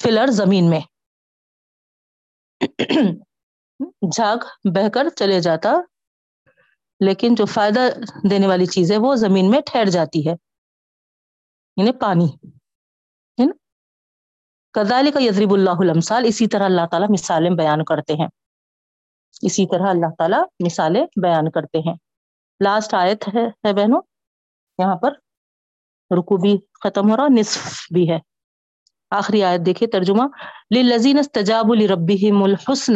[0.03, 0.92] فلر زمین میں۔
[4.11, 5.73] جھاگ بہ کر چلے جاتا،
[6.99, 7.79] لیکن جو فائدہ
[8.29, 10.33] دینے والی چیز ہے، وہ زمین میں ٹھہر جاتی ہے
[11.77, 12.27] یعنی پانی
[14.73, 18.27] کدالی کا یزریب اللہ المثال اسی طرح اللہ تعالیٰ مثالیں بیان کرتے ہیں۔
[19.41, 21.95] اسی طرح اللہ تعالیٰ مثالیں بیان کرتے ہیں۔
[22.63, 24.01] لاسٹ آیت ہے بہنوں،
[24.77, 25.11] یہاں پر
[26.17, 28.32] رکو بھی ختم ہو رہا، نصف بھی ہے۔
[29.13, 30.23] آخری آیت دیکھیے ترجمہ
[30.79, 32.93] لذین تجاب الربیم الحسن۔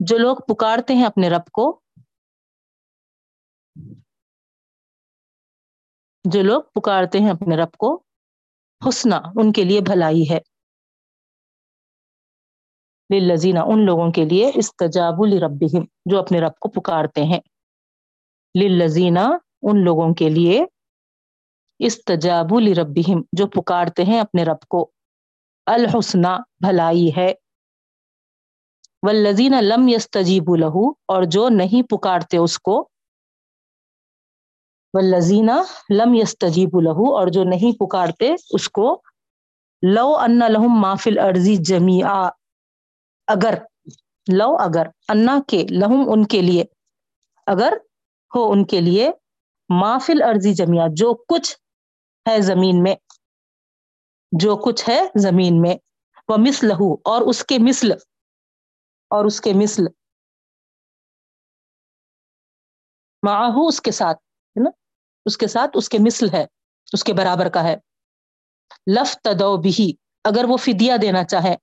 [0.00, 1.80] جو لوگ پکارتے ہیں اپنے رب کو،
[6.24, 8.02] جو لوگ پکارتے ہیں اپنے رب کو
[8.88, 10.38] حسنا ان کے لیے بھلائی ہے۔
[13.34, 17.40] لذینہ ان لوگوں کے لیے استجاب الربیم جو اپنے رب کو پکارتے ہیں۔
[18.68, 19.28] لذینہ
[19.62, 20.64] ان لوگوں کے لیے
[21.78, 24.90] استجاب لربہم جو پکارتے ہیں اپنے رب کو۔
[25.66, 27.32] الحسنہ بھلائی ہے۔
[29.02, 32.88] والذین لم یستجیب لہو، اور جو نہیں پکارتے اس کو،
[34.94, 35.50] والذین
[35.90, 39.02] لم یستجیب لہو، اور جو نہیں پکارتے اس کو،
[39.82, 42.28] لو ان لہم ما فی الارض جمیعا،
[43.28, 43.54] اگر،
[44.32, 46.64] لو اگر، انا کے، لہم ان کے لیے،
[47.46, 47.72] اگر
[48.34, 49.10] ہو ان کے لیے
[49.68, 51.56] مافل ارضی جمیا جو کچھ
[52.26, 52.94] ہے زمین میں۔
[54.32, 55.74] جو کچھ ہے زمین میں
[56.28, 57.92] وہ مسل ہو اور اس کے مسل
[59.10, 59.82] اور اس کے مسل
[63.22, 64.70] معاہو اس کے ساتھ، ہے نا؟
[65.24, 66.44] اس کے ساتھ اس کے مسل ہے،
[66.92, 67.76] اس کے برابر کا ہے۔
[68.94, 69.92] لف تدو بھی
[70.24, 71.54] اگر وہ فدیا دینا چاہے۔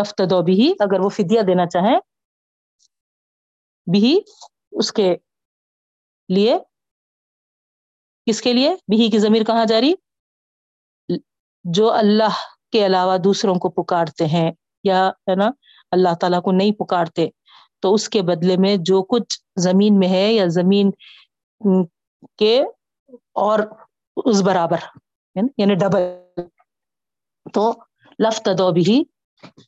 [0.00, 2.00] لف تدو بھی اگر وہ فدیا دینا چاہیں
[3.92, 4.20] بھی
[4.72, 5.14] اس کے
[6.28, 6.58] لیے
[8.26, 9.92] کس کے لیے؟ بھی کی ضمیر کہاں جاری
[11.64, 12.36] جو اللہ
[12.72, 14.50] کے علاوہ دوسروں کو پکارتے ہیں
[14.84, 15.50] یا ہے نا،
[15.92, 17.28] اللہ تعالیٰ کو نہیں پکارتے،
[17.80, 20.90] تو اس کے بدلے میں جو کچھ زمین میں ہے یا زمین
[22.38, 22.60] کے
[23.42, 23.60] اور
[24.16, 24.84] اس برابر
[25.36, 26.42] یعنی ڈبل
[27.54, 27.72] تو
[28.18, 29.02] لفت دو بھی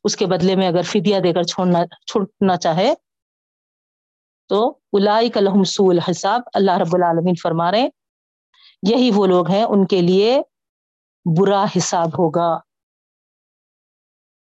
[0.03, 2.93] اس کے بدلے میں اگر فدیا دے کر چھوڑنا چھوڑنا چاہے،
[4.49, 7.87] تو الائی کا لحم سول حساب اللہ رب العالمین فرما رہے
[8.87, 10.41] یہی وہ لوگ ہیں، ان کے لیے
[11.37, 12.59] برا حساب ہوگا۔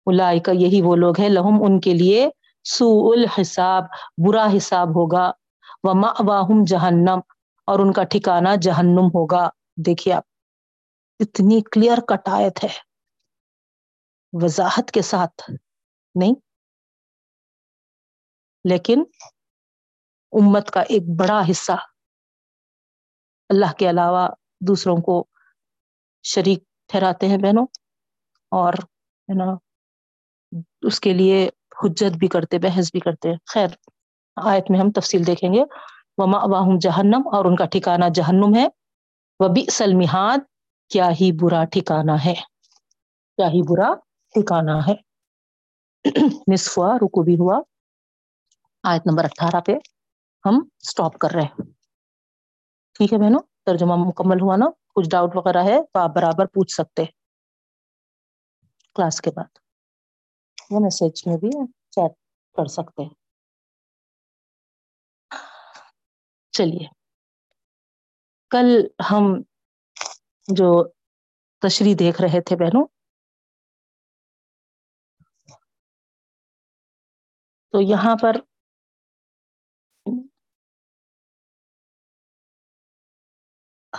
[0.06, 2.28] الائی کا یہی وہ لوگ ہیں، لہم ان کے لیے
[2.64, 3.84] سو الحساب،
[4.26, 5.30] برا حساب ہوگا۔
[5.82, 5.94] وہ
[6.26, 7.20] واہم جہنم،
[7.66, 10.22] اور ان کا ٹھکانا جہنم ہوگا۔ دیکھیے آپ،
[11.20, 12.78] اتنی کلیئر کٹایت ہے۔
[14.32, 15.50] وضاحت کے ساتھ،
[16.14, 16.34] نہیں؟
[18.64, 19.02] لیکن
[20.32, 21.72] امت کا ایک بڑا حصہ۔
[23.50, 24.28] اللہ کے علاوہ
[24.60, 25.26] دوسروں کو
[26.22, 27.66] شریک ٹھہراتے ہیں بہنوں
[28.50, 28.72] اور
[29.28, 29.54] ہے نا
[30.82, 31.48] اس کے لیے
[31.82, 33.68] حجت بھی کرتے، بحث بھی کرتے خیر،
[34.36, 35.64] آیت میں ہم تفصیل دیکھیں گے۔
[36.18, 38.66] وما واہم جہنم اور ان کا ٹھکانا جہنم ہے۔
[39.40, 40.38] وہ بھی سلمحاد
[40.88, 42.34] کیا ہی برا ٹھکانا ہے۔
[43.36, 43.94] کیا ہی برا
[44.34, 44.94] ٹھکانا ہے۔
[46.52, 47.60] نصف ہوا، رکو بھی ہوا۔
[48.82, 49.72] آیت نمبر اٹھارہ پہ
[50.44, 51.79] ہم اسٹاپ کر رہے ہیں۔
[53.00, 56.72] ٹھیک ہے بہنوں؟ ترجمہ مکمل ہوا نا؟ کچھ ڈاؤٹ وغیرہ ہے تو آپ برابر پوچھ
[56.72, 57.04] سکتے
[58.94, 59.58] کلاس کے بعد۔
[60.70, 61.50] وہ میسج میں بھی
[61.90, 62.10] چیٹ
[62.56, 63.14] کر سکتے ہیں۔
[66.52, 66.86] چلیے۔
[68.50, 69.42] کل ہم
[70.48, 70.88] جو
[71.58, 72.86] تشریح دیکھ رہے تھے بہنوں،
[77.70, 78.36] تو یہاں پر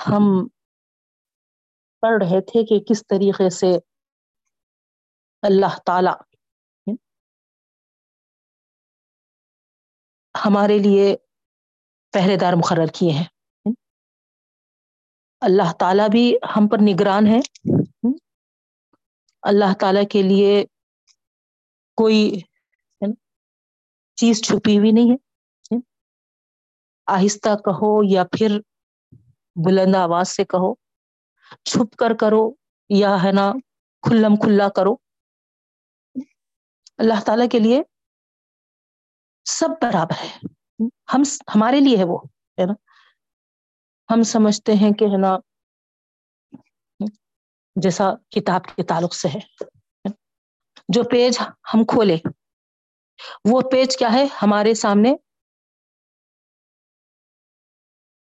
[0.07, 0.47] ہم
[2.01, 3.71] پڑھ رہے تھے کہ کس طریقے سے
[5.41, 6.09] اللہ تعالی
[10.45, 11.15] ہمارے لیے
[12.13, 13.25] پہرے دار مقرر کیے ہیں۔
[15.41, 17.39] اللہ تعالیٰ بھی ہم پر نگران ہے
[19.41, 20.65] اللہ تعالی کے لیے
[21.95, 22.39] کوئی
[24.15, 25.17] چیز چھپی ہوئی نہیں ہے۔
[27.07, 28.59] آہستہ کہو یا پھر
[29.55, 30.75] بلند آواز سے کہو،
[31.63, 32.51] چھپ کر کرو
[32.89, 33.51] یا ہے نا
[34.01, 34.93] کھلم کھلا کرو۔
[36.97, 37.81] اللہ تعالی کے لیے
[39.45, 40.39] سب برابر ہے۔
[41.13, 41.21] ہم
[41.55, 42.17] ہمارے لیے ہے وہ،
[42.59, 42.73] ہے نا۔
[44.13, 45.37] ہم سمجھتے ہیں کہ ہے نا،
[47.75, 49.39] جیسا کتاب کے تعلق سے ہے۔
[50.89, 51.39] جو پیج
[51.73, 52.17] ہم کھولے،
[53.51, 55.13] وہ پیج کیا ہے ہمارے سامنے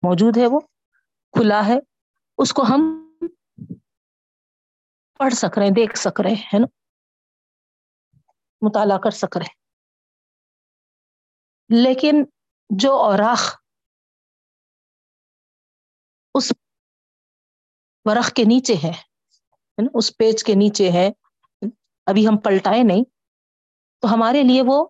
[0.01, 0.59] موجود ہے وہ۔
[1.37, 1.77] کھلا ہے،
[2.37, 2.81] اس کو ہم
[5.19, 6.67] پڑھ سک رہے ہیں، دیکھ سک رہے ہے نا؟
[8.61, 9.55] مطالعہ کر سک رہے
[11.69, 12.23] لیکن
[12.69, 13.55] جو اوراخ
[16.35, 16.51] اس
[18.05, 18.91] ورخ کے نیچے ہے
[19.93, 21.07] اس پیج کے نیچے ہے،
[22.05, 23.03] ابھی ہم پلٹائے نہیں،
[23.99, 24.85] تو ہمارے لیے وہ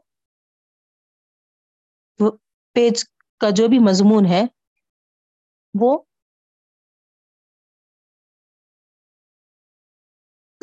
[2.76, 3.04] پیج
[3.42, 4.44] کا جو بھی مضمون ہے،
[5.74, 5.98] وہ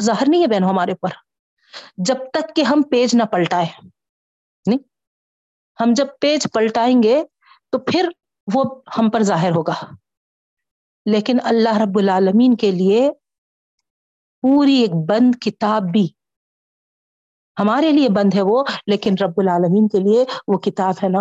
[0.04, 1.08] ظاہر نہیں ہے بہنوں ہمارے اوپر۔
[1.96, 3.66] جب تک کہ ہم پیج نہ پلٹائے
[4.66, 4.78] نہیں؟
[5.80, 7.24] ہم جب پیج پلٹائیں گے
[7.70, 8.08] تو پھر
[8.54, 8.64] وہ
[8.98, 9.74] ہم پر ظاہر ہوگا۔
[11.06, 13.10] لیکن اللہ رب العالمین کے لیے
[14.40, 16.08] پوری ایک بند کتاب بھی
[17.58, 21.18] ہمارے لیے بند ہے وہ، لیکن رب العالمین کے لیے وہ کتاب ہے نا،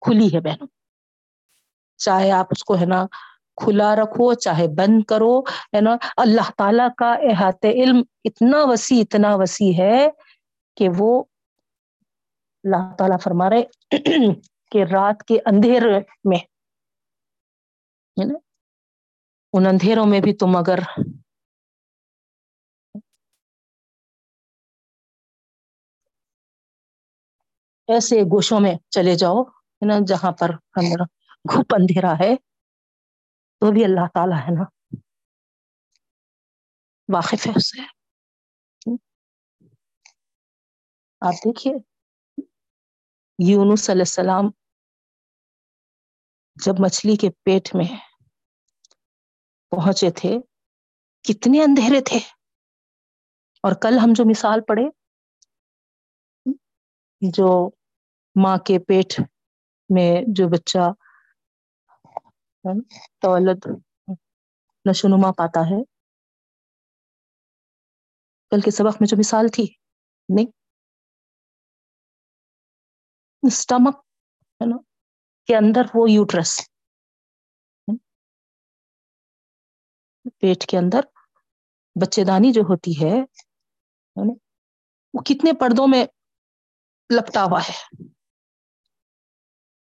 [0.00, 0.66] کھلی ہے بہنوں۔
[1.96, 3.06] چاہے آپ اس کو ہے نا
[3.62, 5.40] کھلا رکھو، چاہے بند کرو،
[5.74, 10.08] ہے نا؟ اللہ تعالی کا احاط علم اتنا وسیع اتنا وسیع ہے
[10.76, 11.10] کہ وہ
[12.64, 13.62] اللہ تعالیٰ فرما رہے
[14.72, 15.82] کہ رات کے اندھیر
[16.24, 16.38] میں
[19.54, 20.78] ان اندھیروں میں بھی تم اگر
[27.88, 30.50] ایسے گوشوں میں چلے جاؤ، ہے نا؟ جہاں پر
[31.44, 32.34] گھپ اندھیرا ہے۔
[33.60, 34.64] تو بھی اللہ تعالیٰ ہے نا۔
[37.14, 37.82] واقف ہے اس سے۔
[41.20, 41.74] آپ دیکھیے،
[43.38, 44.44] یونس علیہ السلام
[46.64, 47.96] جب مچھلی کے پیٹ میں
[49.70, 50.36] پہنچے تھے،
[51.22, 52.18] کتنے اندھیرے تھے۔
[53.62, 54.82] اور کل ہم جو مثال پڑھے،
[57.20, 57.70] جو
[58.42, 59.20] ماں کے پیٹ
[59.88, 60.92] میں جو بچہ
[63.20, 63.66] تولد
[64.90, 65.84] نشونما پاتا ہے۔
[68.50, 69.74] کل کے سبق میں جو مثال تھی،
[70.28, 70.46] نہیں؟
[73.42, 73.96] اسٹمک،
[74.40, 74.76] ہے نا؟
[75.46, 76.60] کے اندر وہ یوٹرس۔
[80.38, 81.00] پیٹ کے اندر
[82.02, 83.20] بچے دانی جو ہوتی ہے
[85.14, 86.06] وہ کتنے پردوں میں
[87.16, 88.04] لپٹا ہوا ہے۔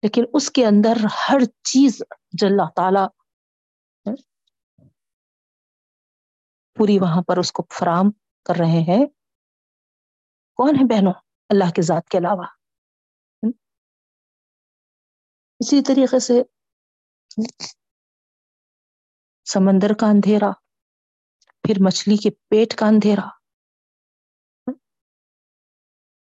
[0.02, 2.02] لیکن اس کے اندر ہر چیز
[2.42, 3.24] اللہ تعالی
[6.76, 8.12] پوری وہاں پر اس کو فراہم
[8.46, 9.06] کر رہے ہیں۔
[10.54, 11.14] کون ہے بہنوں؟
[11.50, 12.46] اللہ کے ذات کے علاوہ۔
[15.60, 16.34] اسی طریقے سے
[19.46, 20.52] سمندر کا اندھیرا،
[21.62, 23.28] پھر مچھلی کے پیٹ کا اندھیرا۔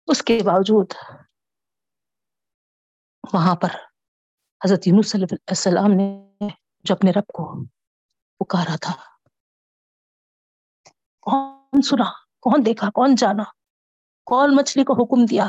[0.07, 0.87] اس کے باوجود
[3.33, 3.90] وہاں پر
[4.65, 6.49] حضرت یونس صلی اللہ علیہ السلام نے
[6.81, 7.65] جو اپنے رب کو
[8.39, 8.93] پکارا تھا،
[11.21, 13.45] کون سنا، کون دیکھا، کون جانا،
[14.25, 15.47] کون مچھلی کو حکم دیا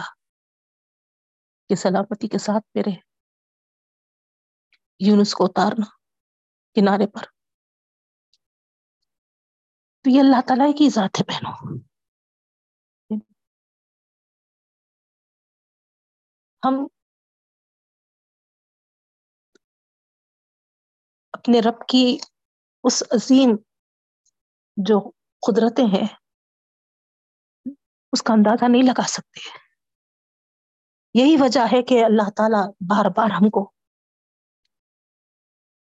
[1.70, 2.92] کہ سلامتی کے ساتھ میرے
[5.00, 5.86] یونس کو اتارنا
[6.76, 7.24] کنارے پر؟
[10.02, 11.80] تو یہ اللہ تعالیٰ کی ذات ہے بہنوں۔
[16.64, 16.88] ہم
[21.42, 22.18] اپنے رب کی
[22.84, 23.56] اس عظیم
[24.78, 25.10] جو
[25.48, 26.08] قدرتیں ہیں،
[28.12, 29.40] اس کا اندازہ نہیں لگا سکتے۔
[31.14, 33.72] یہی وجہ ہے کہ اللہ تعالیٰ بار بار ہم کو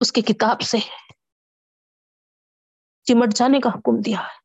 [0.01, 0.79] اس کی کتاب سے
[3.05, 4.45] چمٹ جانے کا حکم دیا ہے۔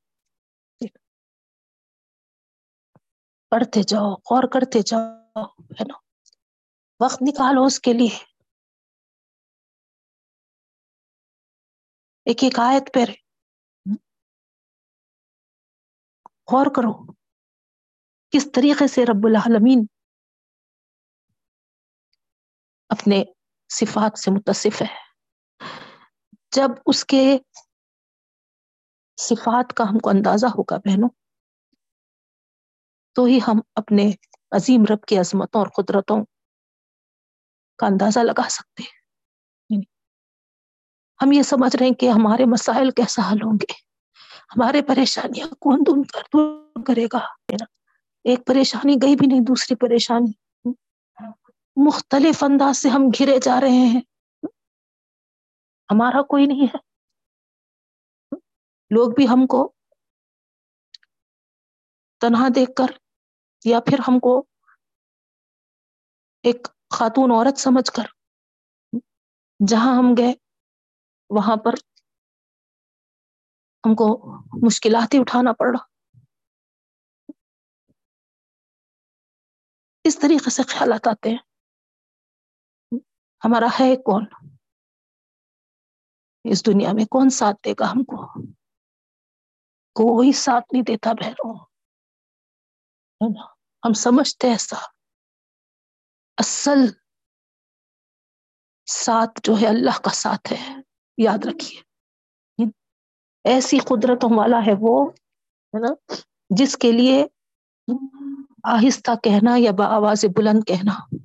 [3.49, 5.97] پڑھتے جاؤ، غور کرتے جاؤ، ہے نا؟
[6.99, 8.28] وقت نکالو اس کے لیے۔
[12.29, 12.99] ایک ایک آیت پہ
[16.51, 17.13] غور کرو
[18.31, 19.85] کس طریقے سے رب العالمین
[22.89, 23.23] اپنے
[23.69, 24.87] صفات سے متصف ہے۔
[26.55, 27.37] جب اس کے
[29.17, 31.09] صفات کا ہم کو اندازہ ہوگا بہنوں،
[33.15, 34.09] تو ہی ہم اپنے
[34.51, 36.25] عظیم رب کی عظمتوں اور قدرتوں
[37.75, 38.98] کا اندازہ لگا سکتے ہیں۔
[41.23, 43.73] ہم یہ سمجھ رہے ہیں کہ ہمارے مسائل کیسا حل ہوں گے؟
[44.55, 47.19] ہمارے پریشانیاں کون دون کر، دور کرے گا؟
[48.23, 50.31] ایک پریشانی گئی بھی نہیں، دوسری پریشانی۔
[51.87, 54.01] مختلف انداز سے ہم گھرے جا رہے ہیں۔
[55.91, 56.77] ہمارا کوئی نہیں ہے۔
[58.91, 59.71] لوگ بھی ہم کو
[62.19, 62.85] تنہا دیکھ کر
[63.65, 64.45] یا پھر ہم کو
[66.43, 68.03] ایک خاتون عورت سمجھ کر
[69.67, 70.33] جہاں ہم گئے
[71.29, 71.73] وہاں پر
[73.85, 74.07] ہم کو
[74.65, 75.79] مشکلات ہی اٹھانا پڑا
[80.03, 81.37] اس طریقے سے خیالات آتے ہیں۔
[83.45, 84.25] ہمارا ہے کون؟
[86.43, 88.43] اس دنیا میں کون ساتھ دے گا ہم کو؟
[89.95, 91.65] کوئی ساتھ نہیں دیتا بہنوں۔
[93.83, 94.75] ہم سمجھتے ایسا
[96.37, 96.79] اصل
[98.85, 100.88] ساتھ جو ہے اللہ کا ساتھ ہے۔
[101.23, 101.81] یاد رکھیے۔
[103.43, 105.11] ایسی قدرتوں والا ہے وہ،
[105.73, 106.13] ہے نا،
[106.49, 107.25] جس کے لیے
[108.63, 111.15] آہستہ کہنا یا بآواز بلند کہنا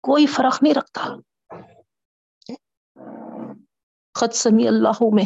[0.00, 1.00] کوئی فرق نہیں رکھتا۔
[4.14, 5.24] خط سمی اللہ میں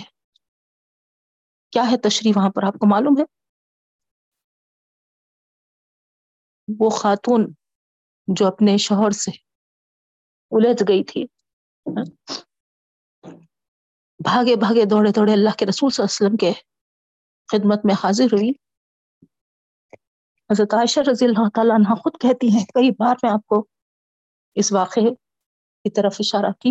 [1.71, 3.25] کیا ہے تشریح وہاں پر آپ کو معلوم ہے؟
[6.79, 7.53] وہ خاتون
[8.27, 9.31] جو اپنے شوہر سے
[10.51, 11.25] الجھ گئی تھی
[14.25, 16.53] بھاگے بھاگے دوڑے دوڑے اللہ کے رسول صلی اللہ علیہ وسلم کے
[17.49, 18.51] خدمت میں حاضر ہوئی۔
[20.51, 23.67] حضرت عائشہ رضی اللہ تعالیٰ عنہ خود کہتی ہیں، کئی بار میں آپ کو
[24.55, 25.11] اس واقعے
[25.85, 26.71] کی طرف اشارہ کی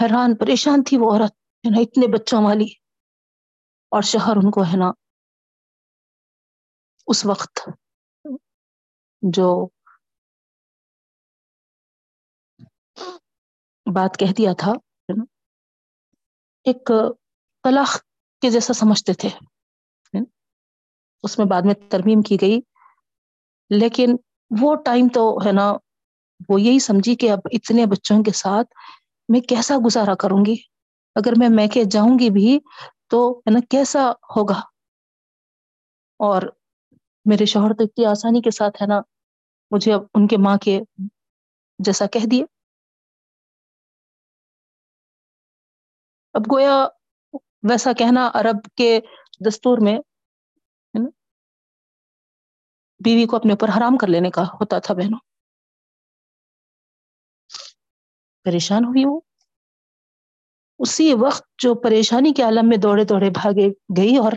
[0.00, 1.32] حیران، پریشان تھی وہ عورت
[1.64, 2.68] ہے نا اتنے بچوں والی
[3.88, 4.90] اور شہر ان کو ہے نا۔
[7.06, 7.68] اس وقت
[9.22, 9.68] جو
[13.86, 14.72] بات کہہ دیا تھا۔
[16.64, 16.90] ایک
[17.62, 18.00] طلاق
[18.42, 19.28] کے جیسا سمجھتے تھے۔
[21.22, 22.60] اس میں بعد میں ترمیم کی گئی۔
[23.70, 24.16] لیکن
[24.60, 25.72] وہ ٹائم تو ہے نا،
[26.48, 28.68] وہ یہی سمجھی کہ اب اتنے بچوں کے ساتھ
[29.28, 30.54] میں کیسا گزارا کروں گی؟
[31.14, 32.58] اگر میں میں کے جاؤں گی بھی
[33.08, 34.60] تو ہے نا کیسا ہوگا؟
[36.18, 36.42] اور
[37.24, 39.00] میرے شوہر تو اتنی آسانی کے ساتھ ہے نا،
[39.70, 40.80] مجھے اب ان کے ماں کے
[41.78, 42.44] جیسا کہہ دیے۔
[46.34, 46.86] اب گویا
[47.70, 49.00] ویسا کہنا عرب کے
[49.48, 49.98] دستور میں
[53.04, 55.18] بیوی کو اپنے اوپر حرام کر لینے کا ہوتا تھا بہنوں۔
[58.44, 59.20] پریشان ہوئی وہ۔
[60.78, 64.32] اسی وقت جو پریشانی کے عالم میں دوڑے دوڑے بھاگے گئی اور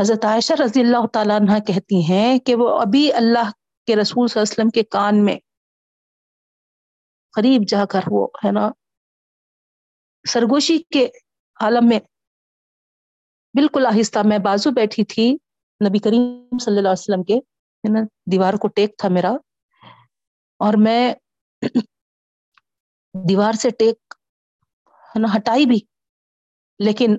[0.00, 3.50] حضرت عائشہ رضی اللہ تعالیٰ عنہ کہتی ہیں کہ وہ ابھی اللہ
[3.86, 5.36] کے رسول صلی اللہ علیہ وسلم کے کان میں
[7.32, 8.70] قریب جا کر وہ، ہے نا
[10.28, 11.08] سرگوشی کے
[11.60, 12.00] عالم میں
[13.54, 15.32] بالکل آہستہ میں بازو بیٹھی تھی
[15.88, 17.40] نبی کریم صلی اللہ علیہ وسلم کے۔
[18.32, 19.30] دیوار کو ٹیک تھا میرا
[20.58, 21.14] اور میں
[23.28, 24.14] دیوار سے ٹیک
[25.16, 25.80] نا، ہٹائی بھی۔
[26.78, 27.16] لیکن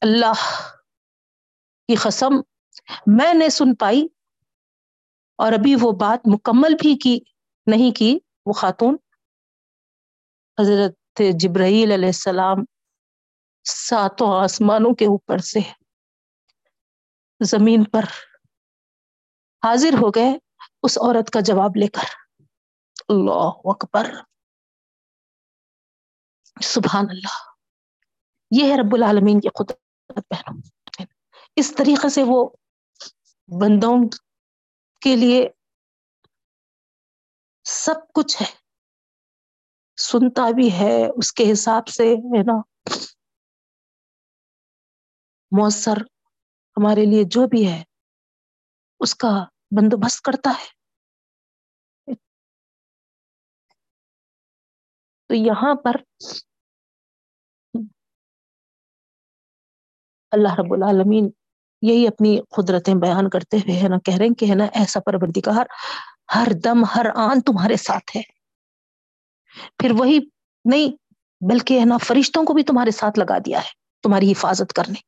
[0.00, 0.32] اللہ
[1.88, 2.34] کی قسم
[3.06, 4.06] میں نے سن پائی
[5.36, 7.18] اور ابھی وہ بات مکمل بھی کی
[7.66, 8.96] نہیں کی، وہ خاتون
[10.60, 12.56] حضرت جبرائیل علیہ السلام
[13.64, 15.58] ساتوں آسمانوں کے اوپر سے
[17.40, 18.02] زمین پر
[19.64, 20.38] حاضر ہو گئے،
[20.82, 22.04] اس عورت کا جواب لے کر۔
[23.08, 24.10] اللہ اکبر۔
[26.62, 27.50] سبحان اللہ۔
[28.50, 30.62] یہ ہے رب العالمین کی قدرت بہنوں۔
[31.56, 32.50] اس طریقے سے وہ
[33.60, 34.08] بندوں
[35.00, 35.48] کے لیے
[37.64, 38.65] سب کچھ ہے۔
[40.10, 42.60] سنتا بھی ہے، اس کے حساب سے، ہے نا؟
[45.52, 45.98] مؤثر
[46.76, 47.82] ہمارے لیے جو بھی ہے،
[49.00, 49.32] اس کا
[49.76, 50.74] بندوبست کرتا ہے۔
[55.30, 55.94] تو یہاں پر
[60.32, 61.30] اللہ رب العالمین
[61.82, 65.00] یہی اپنی قدرتیں بیان کرتے ہوئے ہے نا، کہہ رہے ہیں کہ ہے نا ایسا
[65.00, 65.66] پروردگار
[66.34, 68.35] ہر دم ہر آن تمہارے ساتھ ہے۔
[69.78, 70.18] پھر وہی
[70.64, 70.96] نہیں،
[71.40, 73.70] بلکہ ہے نا، فرشتوں کو بھی تمہارے ساتھ لگا دیا ہے،
[74.02, 75.00] تمہاری حفاظت کرنے۔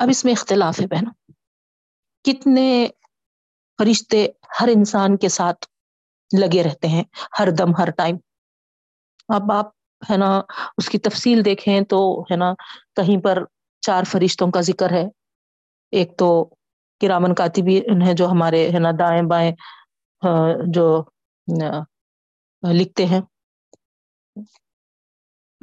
[0.00, 1.04] اب اس میں اختلاف ہے بہن
[2.24, 2.88] کتنے
[3.78, 4.26] فرشتے
[4.60, 5.66] ہر انسان کے ساتھ
[6.38, 7.04] لگے رہتے ہیں،
[7.38, 8.16] ہر دم، ہر ٹائم۔
[9.28, 9.66] اب آپ
[10.10, 10.40] ہے نا،
[10.76, 12.52] اس کی تفصیل دیکھیں تو ہے نا،
[12.96, 13.44] کہیں پر
[13.80, 15.04] چار فرشتوں کا ذکر ہے۔
[15.92, 16.44] ایک تو
[17.00, 19.52] کرامن کاتبی ہیں جو ہمارے ہے نا دائیں بائیں
[20.22, 21.02] ہاں، جو
[22.62, 23.20] لکھتے ہیں۔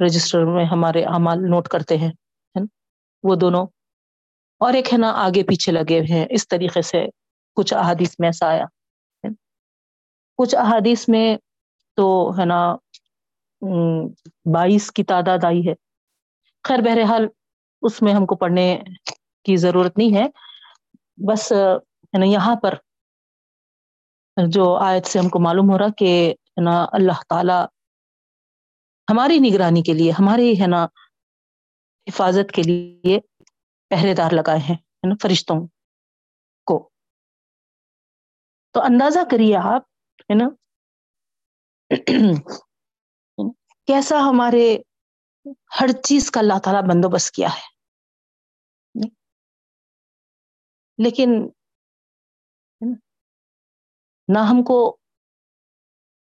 [0.04, 2.12] رجسٹر میں ہمارے اعمال نوٹ کرتے ہیں
[3.22, 3.66] وہ دونوں۔
[4.60, 7.06] اور ایک ہے نا، آگے پیچھے لگے ہوئے ہیں۔ اس طریقے سے
[7.56, 8.64] کچھ احادیث میں ایسا آیا
[10.38, 11.36] کچھ احادیث میں
[11.96, 12.76] تو ہے نا
[14.54, 15.74] بائیس کی تعداد آئی ہے۔
[16.62, 17.26] خیر، بہرحال
[17.82, 18.78] اس میں ہم کو پڑھنے
[19.44, 20.26] کی ضرورت نہیں ہے۔
[21.16, 22.74] بس، ہے نا، یہاں پر
[24.46, 26.34] جو آیت سے ہم کو معلوم ہو رہا کہ
[26.64, 27.64] نا، اللہ تعالی
[29.10, 30.84] ہماری نگرانی کے لیے ہماری ہے نا
[32.08, 33.20] حفاظت کے لیے
[33.88, 34.76] پہرے دار لگائے ہیں
[35.08, 35.66] نا، فرشتوں
[36.64, 36.90] کو۔
[38.70, 39.82] تو اندازہ کریے آپ،
[40.20, 40.48] ہے نا،
[43.86, 44.76] کیسا ہمارے
[45.80, 47.76] ہر چیز کا اللہ تعالیٰ بندوبست کیا ہے۔
[51.04, 51.28] لیکن
[54.28, 54.96] نہ ہم کو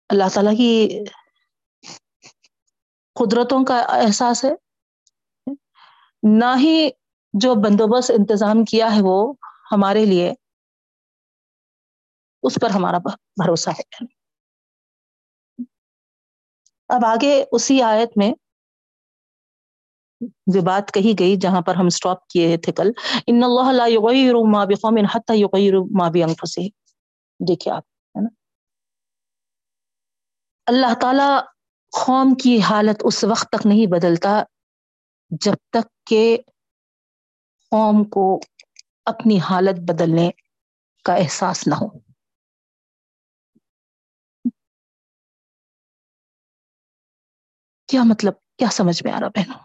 [0.10, 1.00] اللہ تعالیٰ کی
[3.16, 4.50] قدرتوں کا احساس ہے۔
[6.24, 6.90] نہ ہی
[7.34, 9.34] جو بندوبست انتظام کیا ہے وہ
[9.72, 10.34] ہمارے لیے
[12.44, 14.06] اس پر ہمارا بھروسہ ہے۔
[16.88, 18.32] اب آگے اسی آیت میں
[20.22, 22.92] جو بات کہی گئی جہاں پر ہم سٹاپ کیے تھے کل،
[23.28, 26.68] ان اللہ لا یغیر ما بقوم حتى یغیر ما بانفسهم
[27.48, 27.93] دیکھیں آپ۔
[30.68, 31.30] اللہ تعالی
[32.06, 34.44] قوم کی حالت اس وقت تک نہیں بدلتا
[35.30, 36.38] جب تک کہ
[37.72, 38.40] قوم کو
[39.06, 40.30] اپنی حالت بدلنے
[41.06, 41.88] کا احساس نہ ہو۔
[47.88, 49.60] کیا مطلب کیا سمجھ میں آ رہا بہنوں؟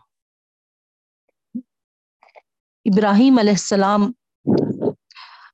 [2.85, 4.13] ابراہیم علیہ السلام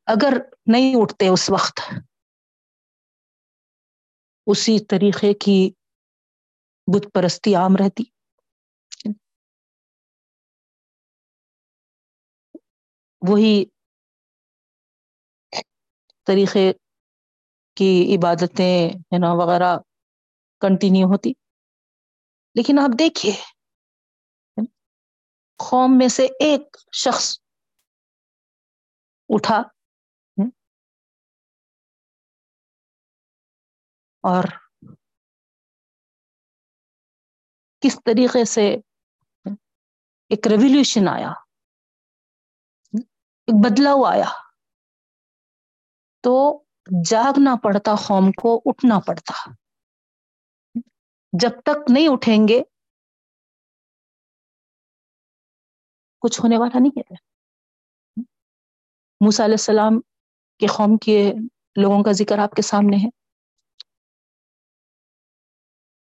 [0.07, 0.35] اگر
[0.67, 1.81] نہیں اٹھتے اس وقت
[4.47, 5.71] اسی طریقے کی
[6.87, 8.05] بت پرستی عام رہتی۔
[13.29, 13.65] وہی
[16.27, 16.73] طریقے
[17.77, 19.77] کی عبادتیں ہے نا وغیرہ
[20.61, 21.33] کنٹینیو ہوتی۔
[22.55, 23.33] لیکن آپ دیکھیے،
[25.59, 27.39] قوم میں سے ایک شخص
[29.29, 29.63] اٹھا
[34.25, 34.45] اور
[37.81, 38.77] کس طریقے سے
[40.29, 41.31] ایک ریولیوشن آیا،
[43.47, 44.29] ایک بدلاؤ آیا۔
[46.21, 46.63] تو
[47.05, 49.51] جاگنا پڑتا، قوم کو اٹھنا پڑتا۔
[51.33, 52.63] جب تک نہیں اٹھیں گے،
[56.19, 57.15] کچھ ہونے والا نہیں ہے۔
[59.21, 60.01] موسا علیہ السلام
[60.59, 61.33] کے قوم کے
[61.83, 63.24] لوگوں کا ذکر آپ کے سامنے ہے۔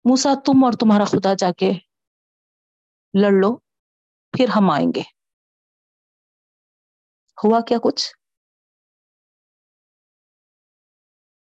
[0.10, 1.72] موسا تم اور تمہارا خدا جا کے
[3.22, 3.58] لڑ لو،
[4.32, 5.02] پھر ہم آئیں گے۔
[7.44, 8.16] ہوا کیا کچھ؟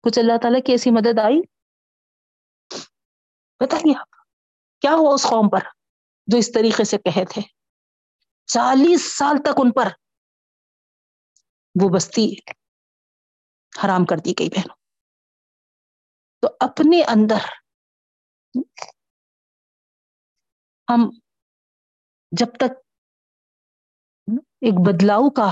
[0.02, 1.40] کچھ اللہ تعالیٰ کی ایسی مدد آئی؟
[3.60, 4.10] بتائیے آپ،
[4.80, 5.60] کیا ہوا اس قوم پر
[6.26, 7.42] جو اس طریقے سے کہے تھے؟
[8.46, 9.88] چالیس سال تک ان پر
[11.82, 12.32] وہ بستی
[13.84, 14.76] حرام کر دی گئی بہنوں۔
[16.40, 17.67] تو اپنے اندر
[20.88, 21.08] ہم
[22.32, 22.72] جب تک
[24.62, 25.48] ایک بدلاؤ کا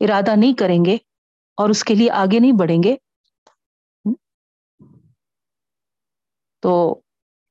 [0.00, 0.96] ارادہ نہیں کریں گے
[1.58, 2.94] اور اس کے لیے آگے نہیں بڑھیں گے،
[6.62, 6.72] تو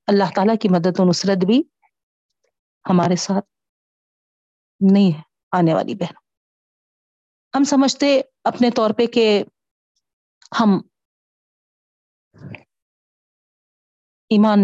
[0.08, 1.62] اللہ تعالی کی مدد و نصرت بھی
[2.86, 3.46] ہمارے ساتھ
[4.82, 5.22] نہیں ہے،
[5.54, 6.16] آنے والی بہن
[7.54, 8.08] ہم سمجھتے
[8.44, 9.26] اپنے طور پہ کہ
[10.60, 10.80] ہم
[14.30, 14.60] ایمان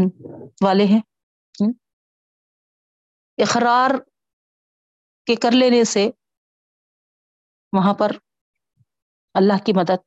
[0.63, 1.01] والے ہیں۔
[3.37, 3.91] اقرار
[5.25, 6.09] کے کر لینے سے
[7.73, 8.11] وہاں پر
[9.33, 10.03] اللہ کی مدد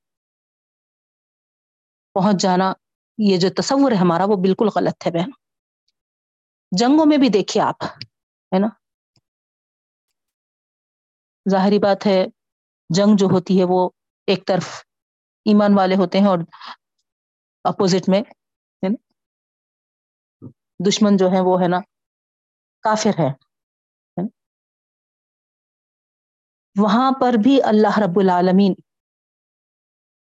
[2.15, 2.73] پہنچ جانا،
[3.19, 5.31] یہ جو تصور ہے ہمارا، وہ بالکل غلط ہے بہن۔
[6.79, 7.85] جنگوں میں بھی دیکھیے آپ،
[8.55, 8.67] ہے نا؟
[11.51, 12.27] ظاہری بات ہے،
[12.89, 13.91] جنگ جو ہوتی ہے وہ
[14.27, 14.85] ایک طرف
[15.45, 16.39] ایمان والے ہوتے ہیں اور
[17.65, 18.23] اپوزٹ میں
[20.79, 21.79] دشمن جو ہے وہ ہے نا،
[22.83, 23.45] کافر ہے
[26.79, 28.75] وہاں پر بھی اللہ رب العالمین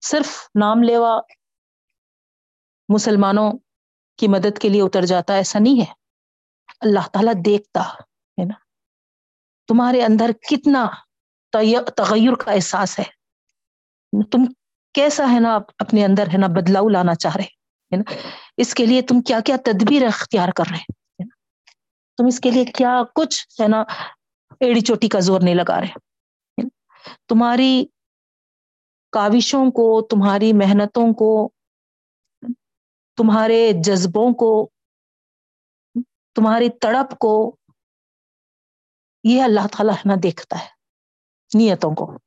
[0.00, 1.20] صرف نام لیوا
[2.88, 3.52] مسلمانوں
[4.16, 5.92] کی مدد کے لیے اتر جاتا ایسا نہیں ہے۔
[6.80, 8.54] اللہ تعالیٰ دیکھتا ہے نا۔
[9.68, 10.86] تمہارے اندر کتنا
[11.96, 13.04] تغیر کا احساس ہے۔
[14.22, 14.38] تم
[14.94, 17.61] کیسا ہے نا اپنے اندر ہے نا بدلاؤ لانا چاہ رہے۔
[17.92, 18.12] ہے نا؟
[18.56, 21.28] اس کے لیے تم کیا کیا تدبیر اختیار کر رہے ہیں
[22.16, 23.80] تم اس کے لیے کیا کچھ، ہے نا،
[24.60, 25.94] ایڑی چوٹی کا زور نہیں لگا رہے
[27.26, 27.86] تمہاری
[29.12, 31.50] کاوشوں کو، تمہاری محنتوں کو،
[33.16, 34.70] تمہارے جذبوں کو،
[36.34, 37.56] تمہاری تڑپ کو،
[39.24, 40.68] یہ اللہ تعالیٰ نہ دیکھتا ہے،
[41.58, 42.18] نیتوں کو۔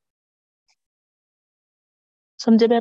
[2.38, 2.80] سمجھے بیر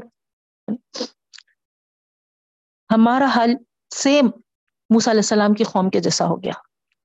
[2.92, 3.54] ہمارا حال
[3.96, 4.26] سیم
[4.90, 6.52] موسیٰ علیہ السلام کی قوم کے جیسا ہو گیا۔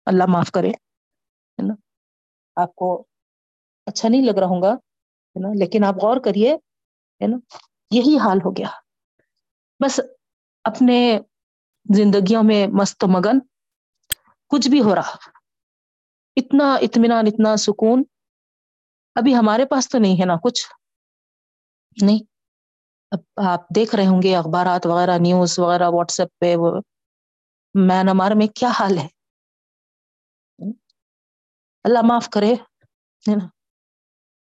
[0.07, 1.74] اللہ معاف کرے، ہے نا؟
[2.57, 3.05] آپ کو
[3.87, 6.55] اچھا نہیں لگ رہا ہوں گا، ہے نا؟ لیکن آپ غور کریے،
[7.22, 7.37] ہے نا؟
[7.91, 8.68] یہی حال ہو گیا۔
[9.85, 10.01] بس
[10.64, 11.20] اپنے
[11.97, 13.39] زندگیوں میں مست و مگن،
[14.49, 15.16] کچھ بھی ہو رہا۔
[16.37, 18.03] اتنا اطمینان، اتنا سکون۔
[19.14, 20.66] ابھی ہمارے پاس تو نہیں ہے نا کچھ۔
[22.03, 22.30] نہیں۔
[23.44, 26.54] آپ دیکھ رہے ہوں گے، اخبارات وغیرہ نیوز وغیرہ واٹس ایپ پہ
[27.74, 29.06] مینمار میں کیا حال ہے؟
[31.84, 32.54] اللہ معاف کرے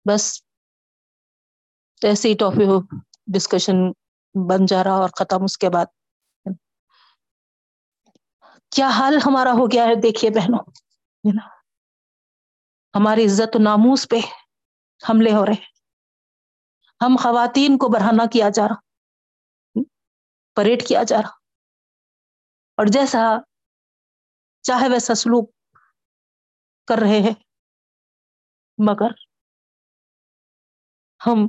[0.05, 0.23] بس
[2.01, 2.93] ایسے ہی ٹاپک
[3.27, 3.77] ڈسکشن
[4.35, 5.85] بن جا رہا اور ختم اس کے بعد
[8.71, 10.63] کیا حال ہمارا ہو گیا ہے؟ دیکھیے بہنوں
[12.93, 14.19] ہماری عزت و ناموس پہ
[15.01, 15.71] حملے ہو رہے
[17.05, 18.79] ہم خواتین کو بڑھانا کیا جا رہا،
[20.55, 21.29] پریڈ کیا جا رہا۔
[22.77, 23.19] اور جیسا
[24.61, 25.51] چاہے ویسا سلوک
[26.87, 27.35] کر رہے ہیں،
[28.77, 29.11] مگر
[31.27, 31.47] ہم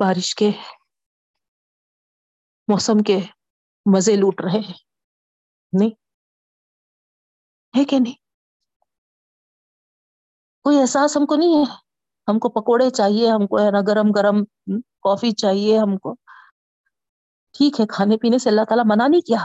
[0.00, 0.50] بارش کے
[2.68, 3.18] موسم کے
[3.96, 4.78] مزے لوٹ رہے ہیں۔
[5.80, 5.90] نہیں،
[7.78, 8.14] ہے کہ نہیں؟
[10.64, 11.89] کوئی احساس ہم کو نہیں ہے؟
[12.30, 14.44] ہم کو پکوڑے چاہیے، ہم کو ہے نا گرم گرم
[15.02, 16.14] کافی چاہیے ہم کو۔
[17.52, 19.44] ٹھیک ہے، کھانے پینے سے اللہ تعالیٰ منع نہیں کیا۔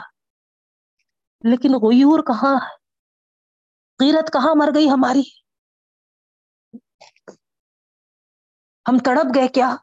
[1.44, 2.56] لیکن غیور کہاں
[4.00, 5.24] قیرت کہاں مر گئی ہماری؟
[8.90, 9.76] ہم تڑپ گئے کیا؟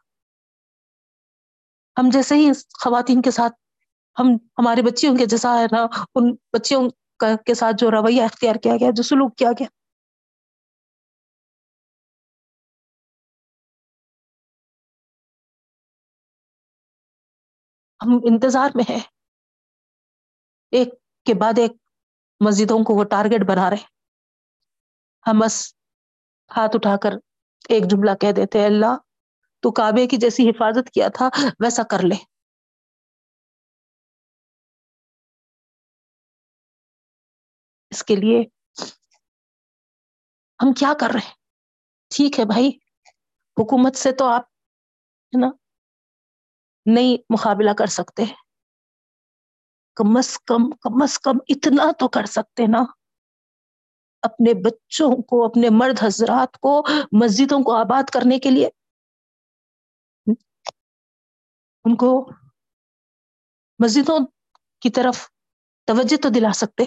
[1.99, 2.51] ہم جیسے ہی
[2.83, 3.53] خواتین کے ساتھ،
[4.19, 4.27] ہم
[4.59, 6.91] ہمارے بچیوں کے جیسا ہے نا، ان بچیوں
[7.47, 9.82] کے ساتھ جو رویہ اختیار کیا گیا جو سلوک کیا گیا۔
[18.03, 18.99] ہم انتظار میں ہے
[20.73, 20.95] ایک
[21.27, 21.73] کے بعد ایک
[22.41, 23.91] مسجدوں کو وہ ٹارگیٹ بنا رہے
[25.27, 25.57] ہم بس
[26.51, 27.15] ہاتھ اٹھا کر
[27.69, 28.97] ایک جملہ کہہ دیتے اللہ،
[29.63, 31.29] تو کعبے کی جیسی حفاظت کیا تھا،
[31.61, 32.15] ویسا کر لے۔
[37.93, 38.43] اس کے لیے
[40.61, 41.35] ہم کیا کر رہے ہیں؟
[42.11, 42.69] ٹھیک ہے بھائی،
[43.57, 44.43] حکومت سے تو آپ،
[45.33, 45.51] ہے نا؟
[46.87, 48.25] نہیں مقابلہ کر سکتے۔
[49.95, 52.85] کم از کم کم از کم اتنا تو کر سکتے نا۔
[54.23, 58.69] اپنے بچوں کو، اپنے مرد حضرات کو، مسجدوں کو آباد کرنے کے لیے۔
[61.85, 62.31] ان کو
[63.79, 64.19] مسجدوں
[64.81, 65.29] کی طرف
[65.87, 66.85] توجہ تو دلا سکتے۔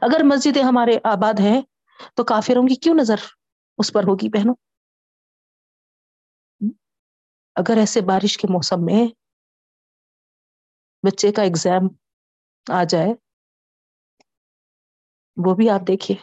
[0.00, 1.62] اگر مسجدیں ہمارے آباد ہیں
[2.14, 3.16] تو کافروں کی کیوں نظر
[3.78, 4.54] اس پر ہوگی بہنوں؟
[7.60, 9.06] اگر ایسے بارش کے موسم میں
[11.06, 11.88] بچے کا ایگزام
[12.72, 13.14] آ جائے،
[15.36, 16.16] وہ بھی آپ دیکھیے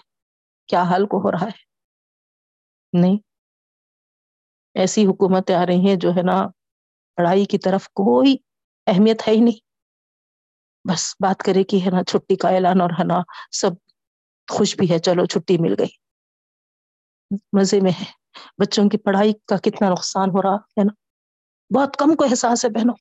[0.67, 1.65] کیا حال کو ہو رہا ہے۔
[2.93, 3.17] نہیں،
[4.73, 6.47] ایسی حکومتیں آ رہی ہیں جو ہے نا
[7.15, 8.35] پڑھائی کی طرف کوئی
[8.87, 9.59] اہمیت ہے ہی نہیں۔
[10.89, 13.19] بس بات کرے کہ ہے نا چھٹی کا اعلان اور ہے نا
[13.51, 13.71] سب
[14.51, 15.93] خوش بھی ہے، چلو چھٹی مل گئی۔
[17.53, 18.11] مزے میں ہے۔
[18.57, 21.06] بچوں کی پڑھائی کا کتنا نقصان ہو رہا ہے نا۔
[21.75, 22.95] بہت کم کو احساس ہے بہنوں۔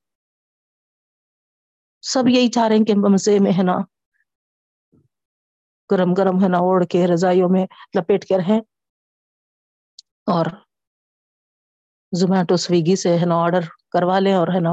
[2.03, 3.77] سب یہی چاہ رہے ہیں کہ مزے میں ہے نا۔
[5.91, 7.67] گرم گرم ہے نا اوڑھ کے رضائیوں میں
[7.99, 8.61] لپیٹ کے رہیں۔
[10.27, 10.47] اور
[12.13, 13.61] زومیٹو سویگی سے ہے نا آرڈر
[13.91, 14.71] کروا لیں اور ہے نا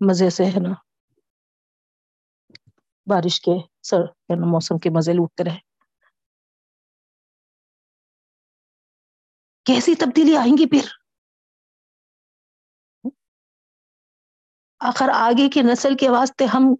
[0.00, 0.72] مزے سے ہے نا
[3.06, 5.58] بارش کے سر ہے نا موسم کے مزے لوٹتے رہے
[9.66, 10.97] کیسی تبدیلی آئیں گی پھر؟
[14.80, 16.74] آخر آگے کی نسل کے واسطے ہم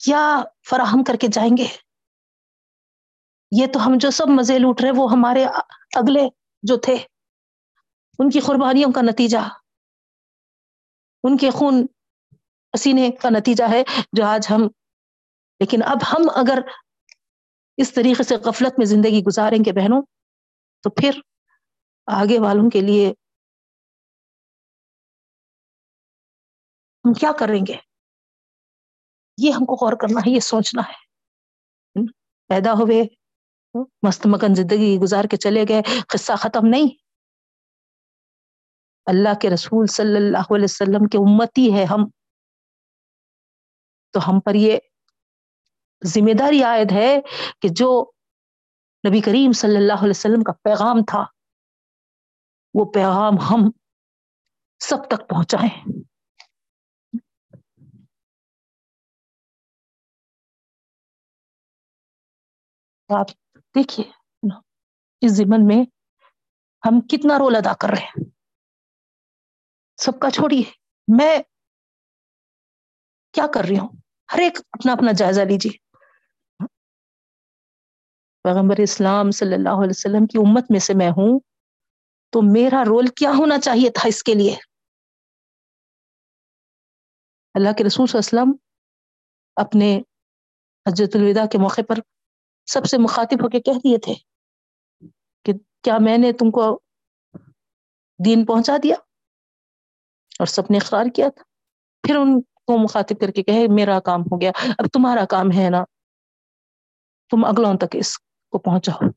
[0.00, 0.22] کیا
[0.70, 1.66] فراہم کر کے جائیں گے؟
[3.52, 5.44] یہ تو ہم جو سب مزے لوٹ رہے وہ ہمارے
[5.96, 6.26] اگلے
[6.62, 6.94] جو تھے،
[8.18, 9.38] ان کی قربانیوں کا نتیجہ،
[11.24, 11.86] ان کے خون
[12.74, 14.66] پسینے کا نتیجہ ہے جو آج ہم،
[15.60, 16.58] لیکن اب ہم اگر
[17.78, 20.02] اس طریقے سے غفلت میں زندگی گزاریں گے بہنوں،
[20.84, 21.20] تو پھر
[22.08, 23.12] آگے والوں کے لیے
[27.08, 27.74] ہم کیا کریں گے؟
[29.38, 31.08] یہ ہم کو غور کرنا ہے، یہ سوچنا ہے۔
[32.48, 33.02] پیدا ہوئے،
[34.02, 36.96] مست مکن زندگی گزار کے چلے گئے، قصہ ختم نہیں۔
[39.06, 42.08] اللہ کے رسول صلی اللہ علیہ وسلم کے امتی ہے ہم۔
[44.10, 44.78] تو ہم پر یہ
[46.04, 47.20] ذمہ داری عائد ہے
[47.62, 48.10] کہ جو
[49.08, 51.24] نبی کریم صلی اللہ علیہ وسلم کا پیغام تھا،
[52.74, 53.70] وہ پیغام ہم
[54.78, 55.84] سب تک پہنچائیں۔
[63.08, 63.30] آپ
[63.74, 64.10] دیکھیے
[65.20, 65.84] اس زمن میں
[66.86, 68.24] ہم کتنا رول ادا کر رہے ہیں۔
[69.96, 70.62] سب کا چھوڑیے،
[71.18, 71.38] میں
[73.32, 73.88] کیا کر رہی ہوں؟
[74.32, 75.78] ہر ایک اپنا اپنا جائزہ لیجیے۔
[78.42, 81.40] پیغمبر اسلام صلی اللہ علیہ وسلم کی امت میں سے میں ہوں،
[82.30, 84.56] تو میرا رول کیا ہونا چاہیے تھا اس کے لیے؟
[87.54, 88.66] اللہ کے رسول صلی اللہ علیہ وسلم
[89.56, 89.98] اپنے
[90.86, 91.94] حجت الوداع کے موقع پر
[92.68, 94.14] سب سے مخاطب ہو کے کہہ دیے تھے
[95.44, 95.52] کہ
[95.82, 96.80] کیا میں نے تم کو
[98.24, 98.94] دین پہنچا دیا
[100.38, 101.42] اور سب نے اخرار کیا تھا؟
[102.02, 105.70] پھر ان کو مخاطب کر کے کہے، میرا کام ہو گیا، اب تمہارا کام ہے
[105.70, 105.84] نا؟
[107.30, 109.10] تم اگلوں تک اس کو پہنچاؤ۔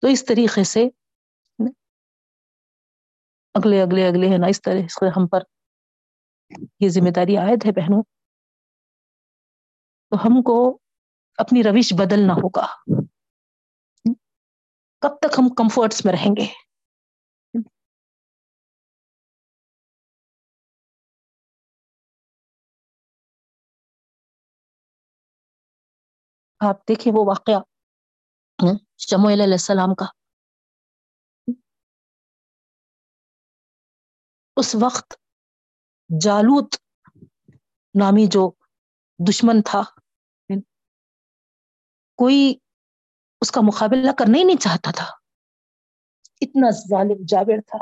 [0.00, 0.88] تو اس طریقے سے
[3.54, 5.40] اگلے اگلے اگلے ہے نا، اس طرح سے ہم پر
[6.80, 8.02] یہ ذمہ داری عائد ہے بہنوں۔
[10.10, 10.78] تو ہم کو
[11.38, 12.66] اپنی روش بدلنا ہوگا۔
[15.02, 16.46] کب تک ہم کمفرٹس میں رہیں گے؟
[26.60, 27.60] آپ دیکھیں وہ واقعہ
[28.98, 30.06] شمویل علیہ السلام کا۔
[34.56, 35.14] اس وقت
[36.20, 36.74] جالوت
[38.00, 38.50] نامی جو
[39.28, 39.82] دشمن تھا
[42.14, 42.54] کوئی
[43.40, 45.06] اس کا مقابلہ کرنا ہی نہیں چاہتا تھا۔
[46.40, 47.78] اتنا ظالم جابر تھا۔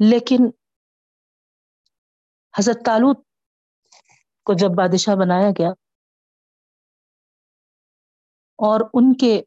[0.00, 0.36] لیکن
[2.58, 3.24] حضرت تالوت
[4.46, 5.70] کو جب بادشاہ بنایا گیا
[8.58, 9.42] اور ان کے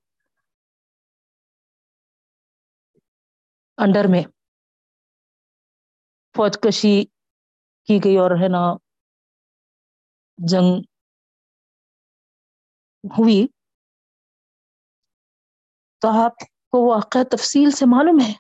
[3.78, 4.22] انڈر میں
[6.36, 7.06] فوج کشی
[7.86, 8.89] کی گئی اور ہے نا
[10.40, 10.82] جنگ
[13.04, 13.40] ہوئی
[16.02, 16.36] تو آپ
[16.72, 18.34] کو واقع تفصیل سے معلوم ہے.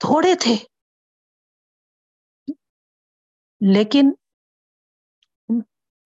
[0.00, 0.54] تھوڑے تھے.
[3.60, 4.10] لیکن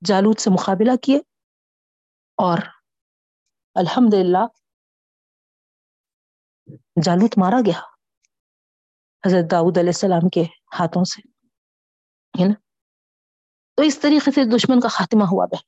[0.02, 1.18] جالوت سے مقابلہ کیے
[2.38, 2.58] اور
[3.76, 4.44] الحمد للہ
[7.04, 7.80] جالوت مارا گیا
[9.24, 10.42] حضرت داؤد علیہ السلام کے
[10.78, 11.20] ہاتھوں سے،
[12.34, 12.54] ہے نا؟
[13.78, 15.64] تو اس طریقے سے دشمن کا خاتمہ ہوا بہن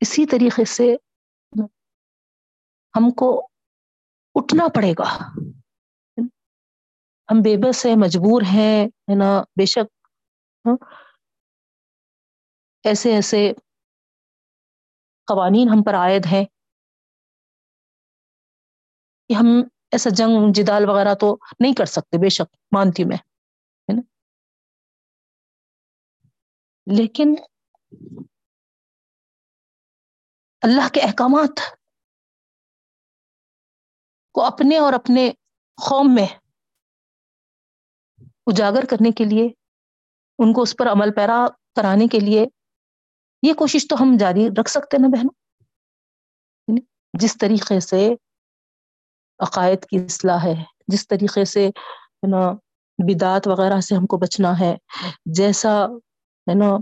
[0.00, 0.86] اسی طریقے سے
[2.94, 3.28] ہم کو
[4.34, 5.08] اٹھنا پڑے گا۔
[7.28, 9.88] ہم بے بس ہیں، مجبور ہیں، ہے نا؟ بے شک۔
[10.64, 10.76] ہاں۔
[12.84, 13.40] ایسے ایسے
[15.28, 16.44] قوانین ہم پر عائد ہیں
[19.30, 19.46] کہ ہم
[19.92, 24.02] ایسا جنگ جدال وغیرہ تو نہیں کر سکتے، بے شک، مانتی میں، ہے نا؟
[26.86, 27.34] لیکن
[30.62, 31.60] اللہ کے احکامات
[34.32, 35.30] کو اپنے اور اپنے
[35.90, 36.26] قوم میں
[38.46, 39.46] اجاگر کرنے کے لیے،
[40.38, 42.44] ان کو اس پر عمل پیرا کرانے کے لیے
[43.42, 45.34] یہ کوشش تو ہم جاری رکھ سکتے نا بہنوں؟
[47.20, 48.14] جس طریقے سے
[49.42, 52.52] عقائد کی اصلاح ہے۔ جس طریقے سے، ہے نا،
[52.98, 54.76] بدعت وغیرہ سے ہم کو بچنا ہے۔
[55.26, 55.86] جیسا،
[56.50, 56.76] ہے نا،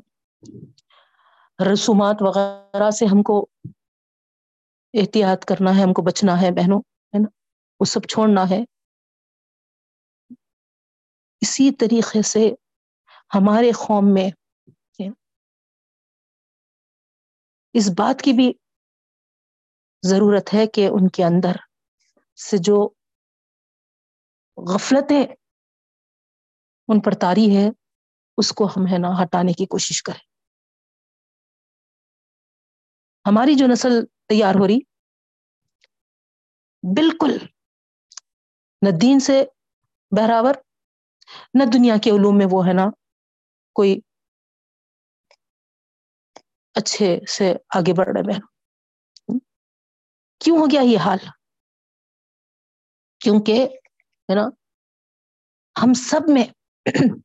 [1.73, 3.47] رسومات وغیرہ سے ہم کو
[4.95, 7.29] احتیاط کرنا ہے، ہم کو بچنا ہے، بہنوں، ہے نا،
[7.81, 8.65] وہ سب چھوڑنا ہے۔
[11.41, 12.55] اسی طریقے سے
[13.35, 14.31] ہمارے قوم میں
[17.75, 18.53] اس بات کی بھی
[20.03, 21.53] ضرورت ہے کہ ان کے اندر
[22.41, 22.76] سے جو
[24.59, 25.22] غفلتیں
[26.88, 27.68] ان پر تاری ہے،
[28.38, 30.24] اس کو ہم ہے نا ہٹانے کی کوشش کریں۔
[33.26, 34.78] ہماری جو نسل تیار ہو رہی،
[36.82, 37.36] بالکل
[38.82, 39.43] نہ دین سے
[40.12, 40.55] بہراور،
[41.55, 42.86] نہ دنیا کے علوم میں وہ ہے نا
[43.76, 43.99] کوئی
[46.74, 49.38] اچھے سے آگے بڑھ رہے بہن
[50.41, 51.18] کیوں ہو گیا یہ حال؟
[53.21, 53.64] کیونکہ
[54.29, 54.49] ہے نا،
[55.77, 56.45] ہم سب میں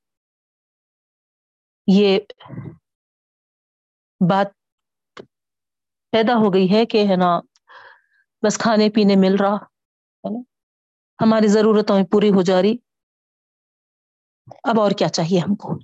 [1.88, 2.20] یہ
[4.22, 4.48] بات
[6.14, 7.40] پیدا ہو گئی ہے کہ ہے نا،
[8.44, 10.42] بس کھانے پینے مل رہا، ہے نا،
[11.20, 12.76] ہماری ضرورتوں میں پوری ہو جا رہی،
[14.64, 15.78] اب اور کیا چاہیے ہم کو؟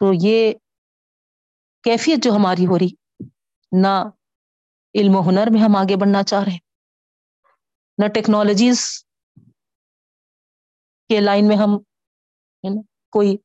[0.00, 0.52] تو یہ
[1.84, 2.88] کیفیت جو ہماری ہو رہی،
[3.72, 3.94] نہ
[4.94, 6.58] علم و ہنر میں ہم آگے بڑھنا چاہ رہے ہیں۔
[7.98, 9.04] نہ ٹیکنالوجیز
[11.08, 11.70] کے لائن میں ہم
[13.10, 13.36] کوئی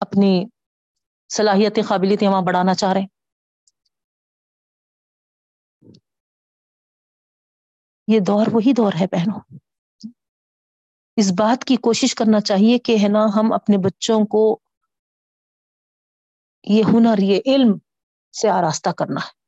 [0.00, 0.44] اپنی
[1.28, 3.08] صلاحیت، قابلیتیں وہاں بڑھانا چاہ رہے ہیں۔
[8.08, 9.40] یہ دور وہی دور ہے بہنوں۔
[11.16, 14.60] اس بات کی کوشش کرنا چاہیے کہ، ہے نا، ہم اپنے بچوں کو
[16.64, 17.78] یہ ہنر، یہ علم
[18.34, 19.38] سے آراستہ کرنا ہے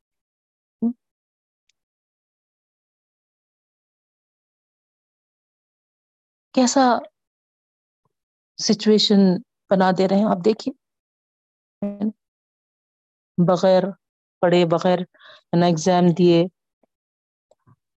[6.54, 6.84] کیسا
[8.58, 9.20] سچویشن
[9.70, 10.72] بنا دے رہے ہیں آپ دیکھیے
[13.38, 13.82] بغیر
[14.42, 14.98] پڑھے بغیر
[15.56, 16.44] نا ایگزام دیے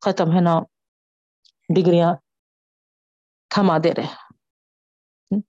[0.03, 0.55] ختم ہے نا
[1.69, 2.13] ڈگریاں
[3.51, 5.41] تھما دے رہے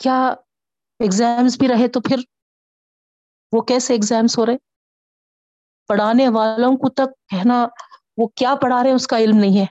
[0.00, 0.16] کیا
[1.00, 2.16] ایگزامس بھی رہے تو پھر
[3.54, 4.56] وہ کیسے ایگزامس ہو رہے؟
[5.88, 7.66] پڑھانے والوں کو تک کہنا،
[8.16, 9.66] وہ کیا پڑھا رہے ہیں، اس کا علم نہیں ہے۔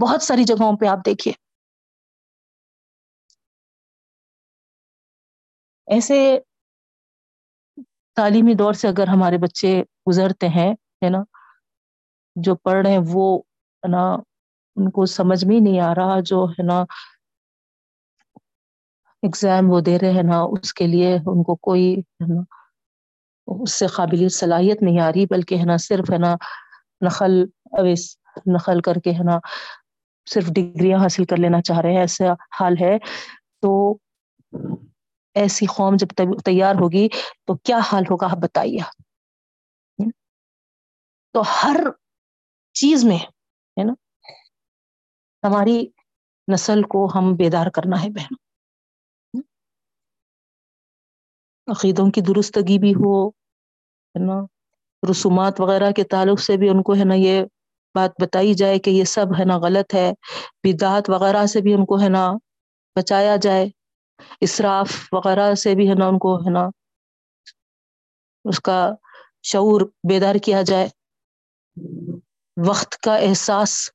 [0.00, 1.34] بہت ساری جگہوں پہ آپ دیکھیے۔
[5.86, 6.38] ایسے
[8.16, 11.18] تعلیمی دور سے اگر ہمارے بچے گزرتے ہیں، ہے نا،
[12.36, 13.38] جو پڑھ رہے ہیں، وہ،
[13.82, 14.12] ہے نا،
[14.76, 16.80] ان کو سمجھ میں نہیں آ رہا، جو، ہے نا
[19.22, 22.40] ایگزام وہ دے رہے ہیں نا، اس کے لیے ان کو کوئی، ہے نا
[23.46, 26.34] اس سے قابل صلاحیت نہیں آ رہی، بلکہ ہے نا، صرف ہے نا
[27.00, 28.16] نقل اویس
[28.46, 29.38] نقل کر کے ہے نا
[30.30, 32.24] صرف ڈگریاں حاصل کر لینا چاہ رہے ہیں، ایسا
[32.60, 32.98] حال ہے۔
[33.62, 33.98] تو
[35.34, 36.06] ایسی قوم جب
[36.44, 37.08] تیار ہوگی
[37.46, 38.78] تو کیا حال ہوگا آپ بتائیے۔
[41.32, 41.76] تو ہر
[42.72, 43.92] چیز میں ہے نا،
[45.42, 45.86] ہماری
[46.52, 48.45] نسل کو ہم بیدار کرنا ہے بہن۔
[51.66, 54.46] عقیدوں کی درستگی بھی ہو، ہے نا؟
[55.10, 57.44] رسومات وغیرہ کے تعلق سے بھی ان کو، ہے نا، یہ
[57.94, 60.12] بات بتائی جائے کہ یہ سب، ہے نا، غلط ہے۔
[60.62, 62.32] بدعت وغیرہ سے بھی ان کو، ہے نا،
[62.94, 63.66] بچایا جائے۔
[64.40, 66.66] اصراف وغیرہ سے بھی، ہے نا، ان کو، ہے نا،
[68.44, 68.90] اس کا
[69.42, 70.88] شعور بیدار کیا جائے۔
[72.66, 73.90] وقت کا احساس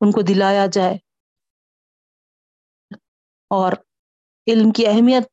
[0.00, 0.94] ان کو دلایا جائے۔
[3.50, 3.72] اور
[4.46, 5.28] علم کی اہمیت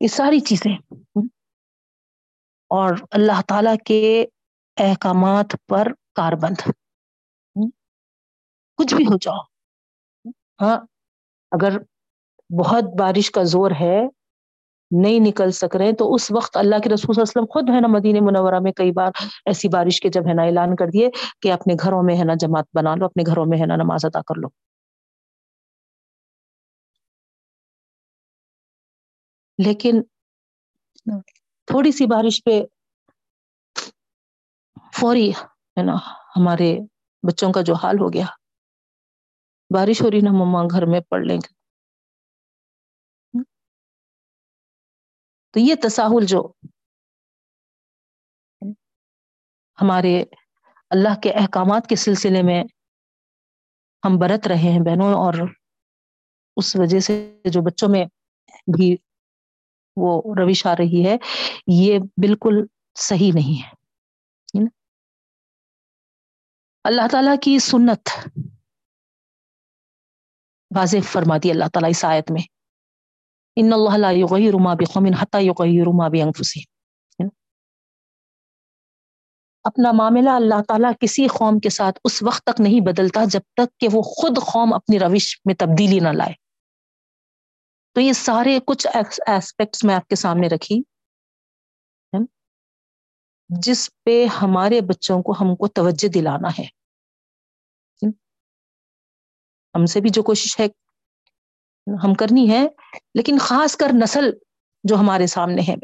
[0.00, 0.76] یہ ساری چیزیں۔
[2.70, 4.24] اور اللہ تعالی کے
[4.76, 6.68] احکامات پر کار بند۔
[8.78, 9.40] کچھ بھی ہو جاؤ۔
[10.62, 10.76] ہاں
[11.50, 11.78] اگر
[12.58, 14.00] بہت بارش کا زور ہے،
[14.90, 17.70] نہیں نکل سک رہے تو اس وقت اللہ کے رسول صلی اللہ علیہ وسلم خود
[17.74, 19.10] ہے نا مدینہ منورہ میں کئی بار
[19.46, 21.08] ایسی بارش کے جب ہے نا اعلان کر دیے
[21.40, 24.04] کہ اپنے گھروں میں ہے نا جماعت بنا لو، اپنے گھروں میں ہے نا نماز
[24.04, 24.48] ادا کر لو۔
[29.58, 30.02] لیکن
[31.68, 32.60] تھوڑی سی بارش پہ
[34.94, 35.94] فوری ہے نا
[36.36, 36.70] ہمارے
[37.22, 38.26] بچوں کا جو حال ہو گیا،
[39.70, 41.54] بارش ہو رہی نا، مما گھر میں پڑھ لیں گے۔
[45.54, 46.40] تو یہ تصاہل جو
[49.78, 50.12] ہمارے
[50.90, 52.62] اللہ کے احکامات کے سلسلے میں
[54.02, 55.34] ہم برت رہے ہیں بہنوں، اور
[56.56, 57.14] اس وجہ سے
[57.52, 58.04] جو بچوں میں
[58.76, 58.96] بھی
[59.96, 61.16] وہ روش آ رہی ہے،
[61.66, 63.76] یہ بالکل صحیح نہیں ہے۔
[66.84, 68.08] اللہ تعالی کی سنت
[70.76, 72.42] واضح فرما دی اللہ تعالیٰ اس آیت میں۔
[73.56, 75.04] ان اللہ لا یغیر ما بقوم
[75.96, 76.08] ما
[79.64, 83.78] اپنا معاملہ اللہ تعالیٰ کسی قوم کے ساتھ اس وقت تک نہیں بدلتا جب تک
[83.78, 86.45] کہ وہ خود قوم اپنی روش میں تبدیلی نہ لائے۔
[87.96, 88.86] تو یہ سارے کچھ
[89.26, 90.82] ایسپیکٹس میں آپ کے سامنے رکھی۔
[93.48, 96.64] جس پہ ہمارے بچوں کو ہم کو توجہ دلانا ہے۔
[99.74, 100.64] ہم سے بھی جو کوشش ہے،
[102.04, 102.68] ہم کرنی ہے،
[103.14, 104.30] لیکن خاص کر نسل
[104.84, 105.74] جو ہمارے سامنے ہے۔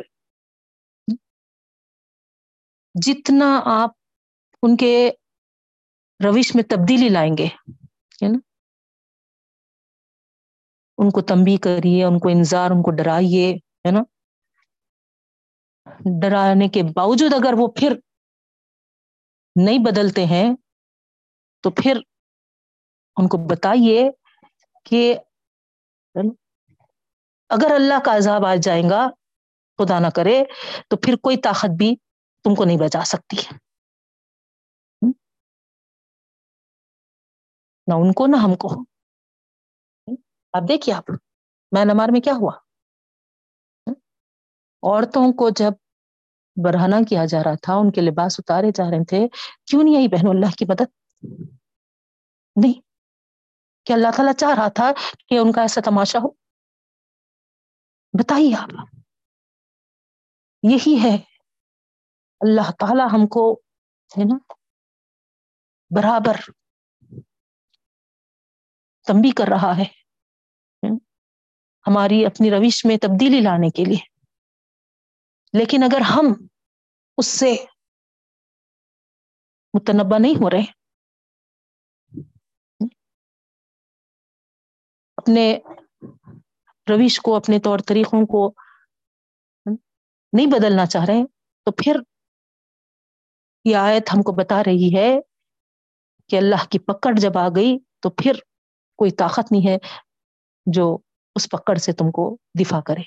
[3.03, 3.91] جتنا آپ
[4.63, 5.11] ان کے
[6.25, 7.49] روش میں تبدیلی لائیں گے
[8.29, 8.52] نا؟
[11.03, 14.01] ان کو تمبی کریے، ان کو انتظار ان کو ڈرائیے، ہے نا؟
[16.23, 17.93] ڈرانے کے باوجود اگر وہ پھر
[19.63, 20.55] نہیں بدلتے ہیں،
[21.63, 21.97] تو پھر
[23.17, 24.11] ان کو بتائیے
[24.85, 25.15] کہ
[27.49, 29.07] اگر اللہ کا عذاب آ جائے گا،
[29.79, 30.45] خدا نہ کرے،
[30.89, 31.97] تو پھر کوئی طاقت بھی
[32.45, 33.37] تم کو نہیں بچا سکتی۔
[37.87, 38.91] نہ ان کو، نہ ہم کو۔
[40.53, 41.11] اب دیکھیے آپ،
[41.73, 42.53] میں نمار میں کیا ہوا؟
[44.83, 45.71] عورتوں کو جب
[46.65, 49.29] برہنہ کیا جا رہا تھا، ان کے لباس اتارے جا رہے تھے،
[49.67, 50.93] کیوں نہیں آئی بہن اللہ کی مدد؟
[52.57, 52.81] نہیں۔
[53.85, 54.91] کہ اللہ تعالیٰ چاہ رہا تھا
[55.29, 56.29] کہ ان کا ایسا تماشا ہو؟
[58.19, 58.69] بتائیے آپ۔
[60.63, 61.17] یہی ہے۔
[62.41, 63.53] اللہ تعالی ہم کو
[64.19, 64.53] ہے نا،
[65.91, 66.37] برابر
[69.07, 70.02] تمبی کر رہا ہے۔
[71.87, 74.05] ہماری اپنی روش میں تبدیلی لانے کے لیے۔
[75.59, 76.47] لیکن اگر ہم
[77.18, 77.55] اس سے
[79.74, 80.83] متنبع نہیں ہو رہے،
[85.16, 85.59] اپنے
[86.89, 88.53] روش کو، اپنے طور طریقوں کو
[90.33, 91.26] نہیں بدلنا چاہ رہے،
[91.64, 91.97] تو پھر
[93.64, 95.11] یہ آیت ہم کو بتا رہی ہے
[96.28, 98.33] کہ اللہ کی پکڑ جب آ گئی تو پھر
[98.97, 99.76] کوئی طاقت نہیں ہے
[100.66, 100.99] جو
[101.37, 103.03] اس پکڑ سے تم کو دفاع کرے۔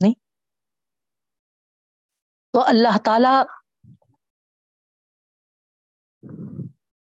[0.00, 0.14] نہیں؟
[2.52, 3.42] تو اللہ تعالی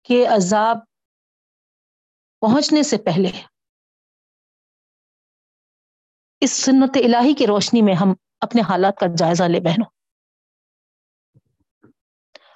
[0.02, 0.76] کے عذاب
[2.40, 3.42] پہنچنے سے پہلے
[6.40, 9.90] اس سنت الہی کی روشنی میں ہم اپنے حالات کا جائزہ لے بہنوں۔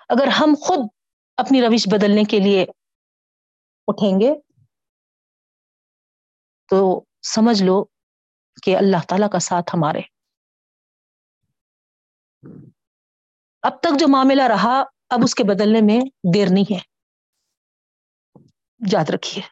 [0.08, 0.78] اگر ہم خود
[1.36, 2.66] اپنی روش بدلنے کے لیے
[3.88, 4.53] اٹھیں گے
[6.74, 7.84] تو سمجھ لو
[8.62, 10.00] کہ اللہ تعالی کا ساتھ ہمارے۔
[13.62, 16.00] اب تک جو معاملہ رہا، اب اس کے بدلنے میں
[16.34, 16.80] دیر نہیں ہے۔
[18.92, 19.42] یاد رکھیے۔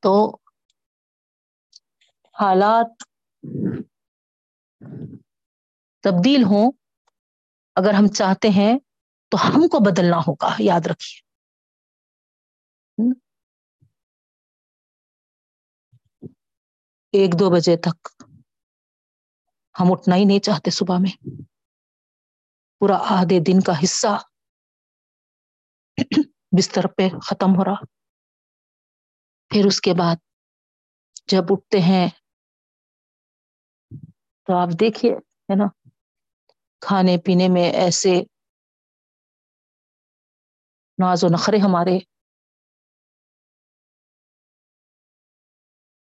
[0.00, 0.36] تو
[2.40, 3.02] حالات
[6.02, 6.72] تبدیل ہوں،
[7.74, 8.78] اگر ہم چاہتے ہیں
[9.28, 11.28] تو ہم کو بدلنا ہوگا، یاد رکھیے۔
[17.12, 18.08] ایک دو بجے تک
[19.74, 21.14] ہم اٹھنا ہی نہیں چاہتے صبح میں۔
[22.80, 24.12] پورا آدھے دن کا حصہ
[26.52, 27.84] بستر پہ ختم ہو رہا۔
[29.50, 30.16] پھر اس کے بعد
[31.26, 32.08] جب اٹھتے ہیں
[34.48, 35.12] تو آپ دیکھیے،
[35.48, 35.66] ہے نا،
[36.82, 38.14] کھانے پینے میں ایسے
[40.98, 41.98] ناز و نخرے ہمارے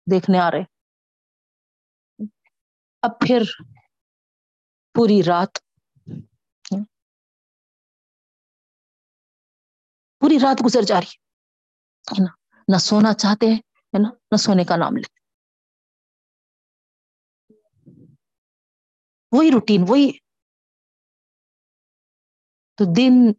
[0.07, 0.63] دیکھنے آ رہے۔
[3.03, 3.43] اب پھر
[4.95, 5.59] پوری رات
[10.19, 11.15] پوری رات گزر جا رہی
[12.11, 12.33] ہے نا؟
[12.69, 15.21] نہ سونا چاہتے ہیں نا؟ نہ سونے کا نام لیتے
[19.33, 20.19] وہی روٹین، وہی۔
[22.79, 23.33] تو دن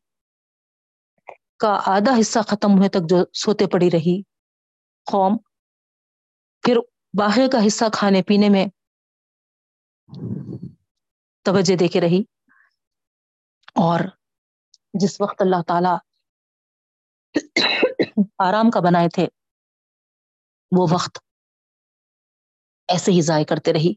[1.57, 4.21] کا آدھا حصہ ختم ہوئے تک جو سوتے پڑی رہی،
[5.11, 5.37] قوم،
[6.61, 6.75] پھر
[7.17, 8.65] باہر کا حصہ کھانے پینے میں
[11.43, 12.23] توجہ دے کے رہی۔
[13.75, 13.99] اور
[14.93, 15.95] جس وقت اللہ تعالی
[18.39, 19.27] آرام کا بنائے تھے،
[20.77, 21.19] وہ وقت
[22.87, 23.93] ایسے ہی ضائع کرتے رہی۔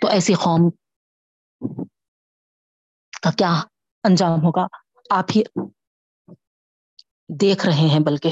[0.00, 0.70] تو ایسی قوم
[3.22, 3.52] کا کیا
[4.04, 4.66] انجام ہوگا؟
[5.10, 5.42] آپ ہی
[7.40, 8.30] دیکھ رہے ہیں، بلکہ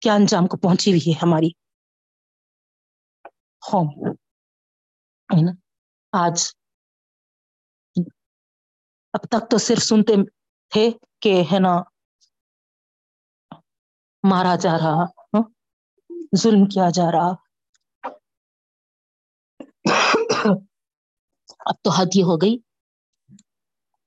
[0.00, 1.48] کیا انجام کو پہنچی ہوئی ہے ہماری
[3.70, 4.16] قوم۔
[5.32, 5.52] ہے نا؟
[6.12, 6.54] آج۔
[9.12, 10.12] اب تک تو صرف سنتے
[10.68, 11.82] تھے کہ ہے نا،
[14.30, 15.42] مارا جا رہا ہاں؟
[16.36, 17.30] ظلم کیا جا رہا۔
[21.58, 22.58] اب تو حد یہ ہو گئی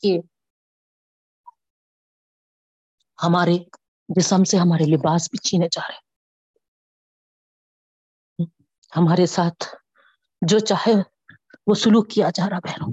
[0.02, 0.20] کہ
[3.24, 3.58] ہمارے
[4.10, 5.98] جسم سے ہمارے لباس بھی چھینے جا رہے۔
[8.96, 9.76] ہمارے ساتھ
[10.42, 11.15] جو چاہے
[11.68, 12.92] وہ سلوک کیا جا رہا بہنوں؟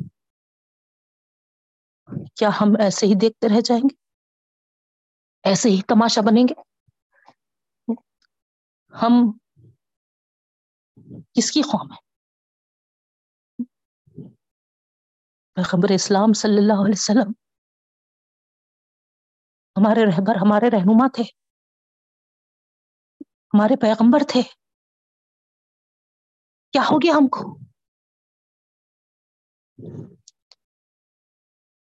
[2.37, 3.95] کیا ہم ایسے ہی دیکھتے رہ جائیں گے؟
[5.45, 6.55] ایسے ہی تماشا بنیں گے؟
[8.95, 9.13] ہم
[11.35, 12.13] کس کی قوم ہے
[15.63, 17.33] خبر اسلام صلی اللہ علیہ وسلم
[19.77, 21.23] ہمارے رہبر، ہمارے رہنما تھے،
[23.55, 24.43] ہمارے پیغمبر تھے۔
[26.73, 27.72] کیا ہو گیا ہم کو؟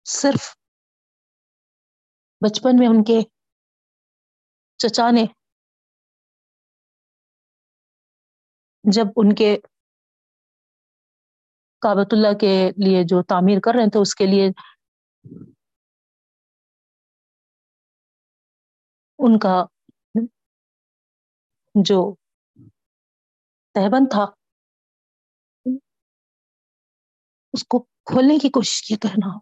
[0.05, 0.55] صرف
[2.41, 3.19] بچپن میں ان کے
[4.79, 5.25] چچا نے
[8.85, 9.57] جب ان کے
[11.81, 14.49] کابت اللہ کے لیے جو تعمیر کر رہے تھے، اس کے لیے
[19.19, 19.63] ان کا
[21.75, 22.15] جو
[23.75, 24.25] تہبند تھا،
[27.53, 29.37] اس کو کھولنے کی کوشش کی کرنا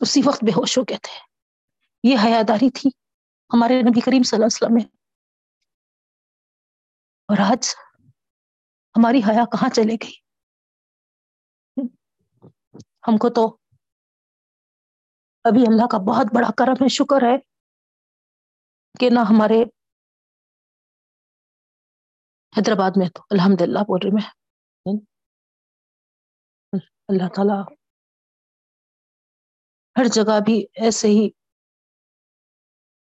[0.00, 1.36] اسی وقت بے ہوش ہو گئے تھے۔
[2.02, 2.90] یہ حیاداری تھی
[3.54, 4.84] ہمارے نبی کریم صلی اللہ علیہ وسلم میں۔
[7.28, 7.74] اور آج
[8.96, 10.14] ہماری حیا کہاں چلے گئی؟
[13.08, 13.56] ہم کو تو
[15.44, 17.38] ابھی اللہ کا بہت بڑا کرم ہے، شکر ہے
[19.00, 19.62] کہ نہ ہمارے
[22.56, 24.45] حیدرآباد میں تو الحمد للہ بول رہی میں۔
[27.08, 27.74] اللہ تعالی
[29.96, 31.28] ہر جگہ بھی ایسے ہی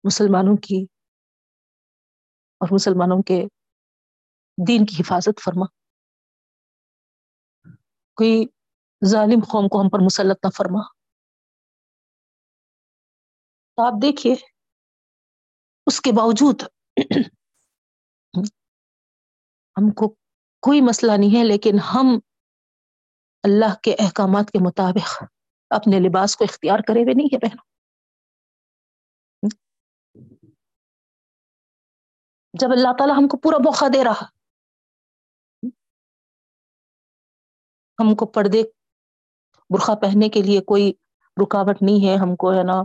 [0.05, 0.86] مسلمانوں کی
[2.61, 3.42] اور مسلمانوں کے
[4.68, 5.66] دین کی حفاظت فرما۔
[8.16, 8.46] کوئی
[9.05, 10.82] ظالم قوم کو ہم پر مسلط نہ فرما۔
[13.76, 14.34] تو آپ دیکھیے،
[15.86, 16.62] اس کے باوجود
[19.76, 20.09] ہم کو
[20.62, 22.18] کوئی مسئلہ نہیں ہے، لیکن ہم
[23.45, 25.22] اللہ کے احکامات کے مطابق
[25.70, 27.64] اپنے لباس کو اختیار کرے ہوئے نہیں ہے بہنوں؟
[32.55, 34.24] جب اللہ تعالیٰ ہم کو پورا موقع دے رہا،
[37.99, 38.62] ہم کو پردے
[39.70, 40.93] برقع پہننے کے لیے کوئی
[41.36, 42.82] رکاوٹ نہیں ہے، ہم کو ہے نا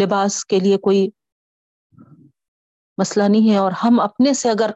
[0.00, 1.08] لباس کے لیے کوئی
[2.98, 4.70] مسئلہ نہیں ہے، اور ہم اپنے سے اگر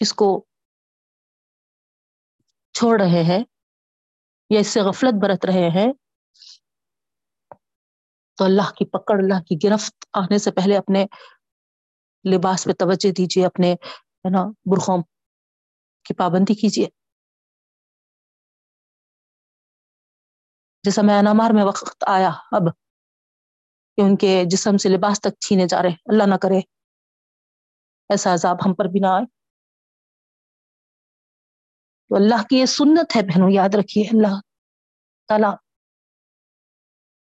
[0.00, 0.28] اس کو
[2.78, 3.42] چھوڑ رہے ہیں
[4.50, 5.86] یا اس سے غفلت برت رہے ہیں،
[8.38, 11.04] تو اللہ کی پکڑ، اللہ کی گرفت آنے سے پہلے اپنے
[12.24, 15.02] لباس پہ توجہ دیجیے اپنے ہے نا برخوم
[16.06, 16.86] کی پابندی کیجیے
[20.84, 22.68] جیسا میں انامار میں وقت آیا اب
[23.98, 26.58] کہ ان کے جسم سے لباس تک چھینے جا رہے، اللہ نہ کرے،
[28.10, 29.37] ایسا عذاب ہم پر بھی نہ آئے۔
[32.08, 34.40] تو اللہ کی یہ سنت ہے بہنوں، یاد رکھیے، اللہ
[35.28, 35.56] تعالی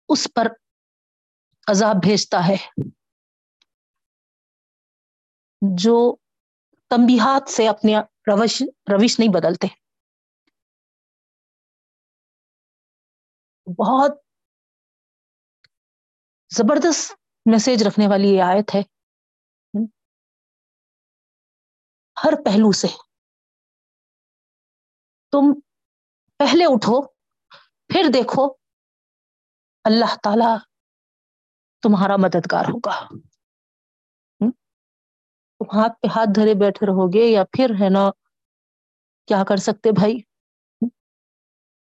[0.09, 0.47] اس پر
[1.67, 2.55] عذاب بھیجتا ہے
[5.77, 6.15] جو
[6.89, 9.68] تمبیحات سے اپنے روش روش نہیں بدلتے۔
[13.80, 14.11] بہت
[16.49, 17.11] زبردست
[17.45, 18.81] میسج رکھنے والی یہ آیت ہے۔
[22.23, 23.09] ہر پہلو سے۔
[25.31, 25.60] تم
[26.38, 27.01] پہلے اٹھو،
[27.88, 28.53] پھر دیکھو۔
[29.84, 30.57] اللہ تعالی
[31.81, 33.07] تمہارا مددگار ہوگا۔
[35.60, 38.10] تم ہاتھ پہ ہاتھ دھرے بیٹھے رہو گے یا پھر ہے نا،
[39.27, 40.18] کیا کر سکتے بھائی؟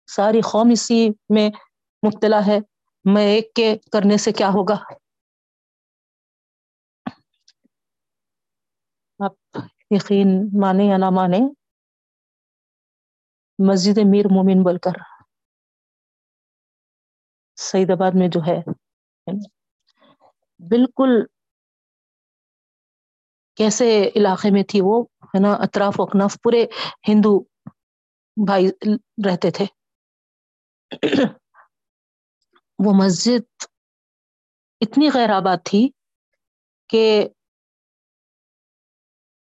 [0.07, 1.49] ساری قوم اسی میں
[2.07, 2.59] مبتلا ہے۔
[3.05, 4.75] میں ایک کے کرنے سے کیا ہوگا؟
[9.25, 9.57] آپ
[9.91, 11.60] یقین مانے یا نہ مانے
[13.67, 14.95] مسجد میر مومن بول کر
[17.57, 18.59] سعید آباد میں جو ہے،
[20.59, 21.11] بالکل
[23.57, 26.65] کیسے علاقے میں تھی وہ، ہے نا، اطراف و اکناف پورے
[27.07, 27.33] ہندو
[28.37, 28.69] بھائی
[29.25, 29.65] رہتے تھے۔
[32.79, 33.43] وہ مسجد
[34.81, 35.87] اتنی غیر آباد تھی
[36.89, 37.03] کہ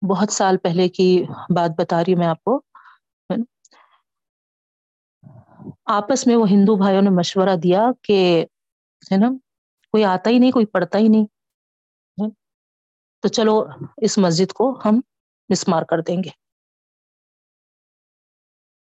[0.03, 1.07] بہت سال پہلے کی
[1.57, 2.61] بات بتا رہی ہوں میں آپ کو۔
[5.85, 8.45] آپس میں وہ ہندو بھائیوں نے مشورہ دیا کہ
[9.13, 9.29] ہے نا،
[9.91, 11.25] کوئی آتا ہی نہیں، کوئی پڑھتا ہی نہیں۔
[12.21, 12.31] ہاں۔
[13.23, 13.65] تو چلو،
[13.97, 15.01] اس مسجد کو ہم
[15.49, 16.31] مسمار کر دیں گے۔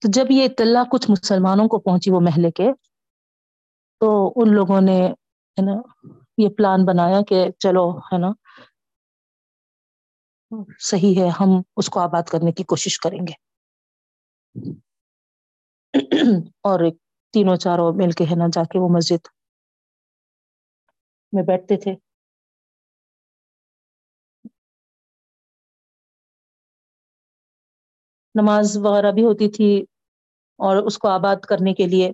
[0.00, 2.68] تو جب یہ اطلاع کچھ مسلمانوں کو پہنچی وہ محلے کے،
[4.00, 5.06] تو ان لوگوں نے
[5.50, 5.82] ہے نا،
[6.38, 8.28] یہ پلان بنایا کہ چلو، ہے نا،
[10.78, 13.50] صحیح ہے، ہم اس کو آباد کرنے کی کوشش کریں گے۔
[16.62, 16.80] اور
[17.34, 19.22] تینوں چاروں مل کے ہے نا جا کے وہ مسجد
[21.32, 21.92] میں بیٹھتے تھے۔
[28.34, 29.70] نماز وغیرہ بھی ہوتی تھی
[30.58, 32.10] اور اس کو آباد کرنے کے لیے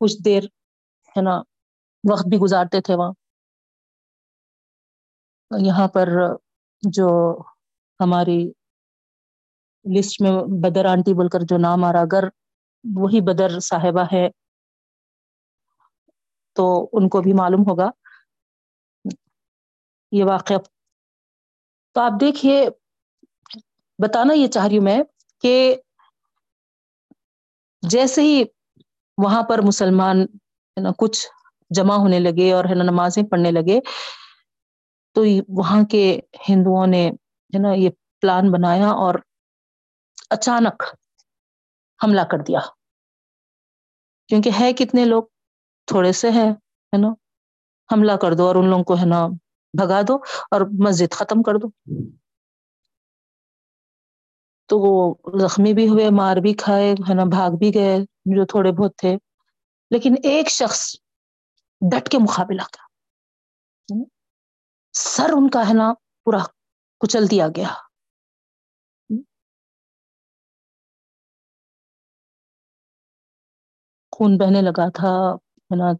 [0.00, 0.42] کچھ دیر
[1.16, 1.36] ہے نا
[2.04, 3.12] وقت بھی گزارتے تھے وہاں۔
[5.50, 6.08] یہاں پر
[6.82, 7.08] جو
[8.00, 8.38] ہماری
[9.94, 10.30] لسٹ میں
[10.62, 12.24] بدر آنٹی بول کر جو نام آ رہا، اگر
[12.94, 14.28] وہی بدر صاحبہ ہے،
[16.52, 17.90] تو ان کو بھی معلوم ہوگا۔
[20.12, 20.56] یہ واقعہ۔
[21.94, 22.68] تو آپ دیکھیے،
[24.02, 24.98] بتانا یہ چاہ رہی ہوں میں
[25.40, 25.76] کہ
[27.82, 28.44] جیسے ہی
[29.18, 31.26] وہاں پر مسلمان ہے نا، کچھ
[31.70, 33.80] جمع ہونے لگے اور ہے نا، نمازیں پڑھنے لگے،
[35.12, 37.08] تو وہاں کے ہندوؤں نے
[37.54, 37.90] ہے نا، یہ
[38.20, 39.14] پلان بنایا اور
[40.30, 40.82] اچانک
[42.04, 42.60] حملہ کر دیا۔
[44.28, 45.22] کیونکہ ہے کتنے لوگ
[45.86, 47.08] تھوڑے سے ہے ہے نا؟
[47.92, 49.26] حملہ کر دو اور ان لوگوں کو ہے نا
[49.72, 50.14] بھگا دو
[50.50, 51.68] اور مسجد ختم کر دو۔
[54.66, 58.72] تو وہ زخمی بھی ہوئے، مار بھی کھائے، ہے نا؟ بھاگ بھی گئے، جو تھوڑے
[58.72, 59.16] بہت تھے۔
[59.90, 60.96] لیکن ایک شخص
[61.90, 62.86] ڈٹ کے مقابلہ کا
[64.92, 65.94] سر ان کا ہے نا
[66.24, 66.38] پورا
[67.00, 67.85] کچل دیا گیا۔
[74.18, 75.92] خون بہنے لگا تھا، ہے نا،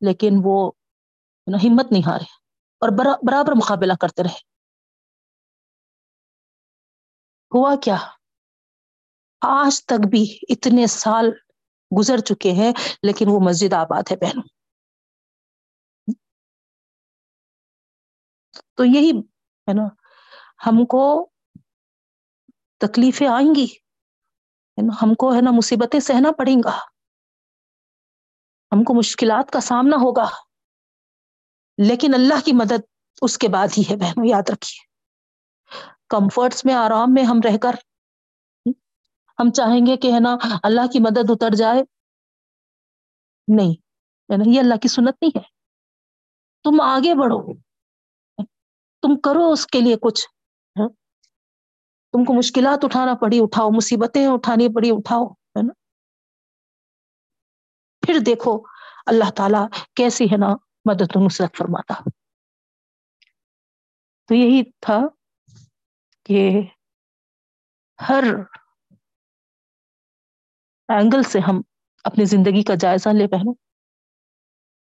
[0.00, 0.72] لیکن وہ
[1.50, 2.24] نا، ہمت نہیں ہارے
[2.80, 2.88] اور
[3.26, 4.40] برابر مقابلہ کرتے رہے۔
[7.54, 7.96] ہوا کیا؟
[9.40, 11.30] آج تک بھی اتنے سال
[11.98, 12.72] گزر چکے ہیں،
[13.02, 14.42] لیکن وہ مسجد آباد ہے بہنوں۔
[18.74, 19.10] تو یہی،
[19.68, 19.82] ہے نا،
[20.66, 21.30] ہم کو
[22.78, 23.66] تکلیفیں آئیں گی۔
[25.02, 26.91] ہم کو، ہے نا، مصیبتیں سہنا پڑیں گا۔
[28.72, 30.28] ہم کو مشکلات کا سامنا ہوگا۔
[31.78, 32.80] لیکن اللہ کی مدد
[33.22, 34.92] اس کے بعد ہی ہے بہنوں یاد رکھیے۔
[36.08, 37.74] کمفرٹس میں، آرام میں ہم رہ کر،
[39.38, 41.82] ہم چاہیں گے کہ ہے نا، اللہ کی مدد اتر جائے۔
[43.48, 43.74] نہیں
[44.46, 45.42] یہ اللہ کی سنت نہیں ہے۔
[46.64, 47.54] تم آگے بڑھو۔
[49.02, 50.26] تم کرو اس کے لیے کچھ۔
[50.80, 50.88] ہاں۔
[52.12, 55.26] تم کو مشکلات اٹھانا پڑی، اٹھاؤ، مصیبتیں اٹھانی پڑی، اٹھاؤ۔
[58.02, 58.58] پھر دیکھو
[59.06, 59.62] اللہ تعالی
[59.94, 60.54] کیسی ہے نا
[60.84, 61.94] مدد نصرت فرماتا۔
[64.28, 64.98] تو یہی تھا
[66.24, 66.60] کہ
[68.08, 68.24] ہر
[70.88, 71.60] اینگل سے ہم
[72.04, 73.54] اپنی زندگی کا جائزہ لے پہنوں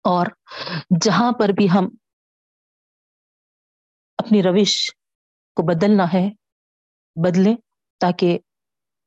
[0.06, 0.28] اور
[1.02, 1.90] جہاں پر بھی ہم
[4.18, 4.92] اپنی روش
[5.54, 6.30] کو بدلنا ہے،
[7.16, 7.56] بدلیں
[7.98, 8.40] تاکہ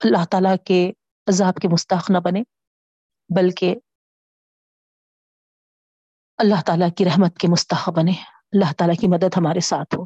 [0.00, 0.92] اللہ تعالی کے
[1.26, 2.42] عذاب کے مستحق نہ بنے
[3.36, 3.74] بلکہ
[6.38, 8.12] اللہ تعالی کی رحمت کے مستحق بنے۔
[8.52, 10.04] اللہ تعالی کی مدد ہمارے ساتھ ہو۔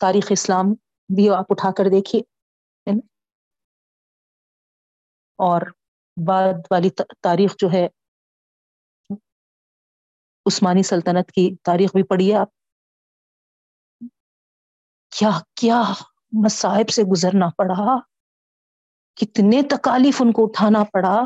[0.00, 0.64] تاریخ اسلام
[1.16, 2.20] بھی آپ اٹھا کر دیکھیے۔
[5.36, 5.60] اور
[6.26, 6.90] بعد والی
[7.20, 7.86] تاریخ جو ہے،
[10.46, 12.48] عثمانی سلطنت کی تاریخ بھی پڑھیے آپ۔
[15.18, 15.82] کیا کیا
[16.44, 17.98] مصائب سے گزرنا پڑا۔
[19.14, 21.22] کتنے تکالیف ان کو اٹھانا پڑا۔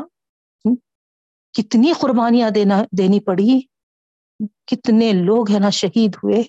[1.59, 3.61] کتنی قربانیاں دینا دینی پڑی؟
[4.65, 6.43] کتنے لوگ ہے نا شہید ہوئے؟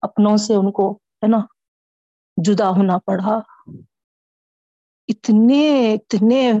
[0.00, 1.38] اپنوں سے ان کو ہے نا
[2.44, 3.38] جدا ہونا پڑا۔
[5.08, 6.52] اتنے اتنے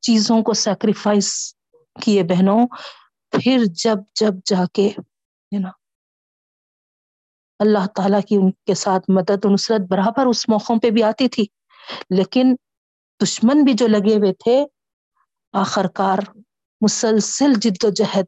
[0.00, 1.54] چیزوں کو سیکریفائس
[2.02, 2.66] کیے بہنوں۔
[3.30, 4.88] پھر جب جب جا کے
[5.60, 5.70] نا
[7.58, 11.28] اللہ تعالیٰ کی ان کے ساتھ مدد و نصرت برابر اس موقعوں پہ بھی آتی
[11.28, 11.46] تھی،
[12.10, 12.54] لیکن
[13.22, 14.64] دشمن بھی جو لگے ہوئے تھے
[15.52, 16.18] آخر کار
[16.80, 18.24] مسلسل جد و جہد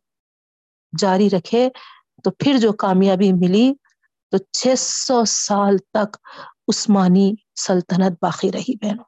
[0.99, 1.69] جاری رکھے،
[2.25, 3.75] تو پھر جو کامیابی ملی
[4.31, 6.17] تو چھ سو سال تک
[6.69, 9.05] عثمانی سلطنت باقی رہی بہنوں۔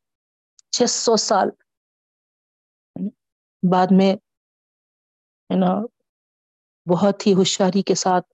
[0.70, 1.48] چھ سو سال۔
[3.72, 4.16] بعد میں
[5.56, 5.86] نا،
[6.90, 8.26] بہت ہی ہوشیاری کے ساتھ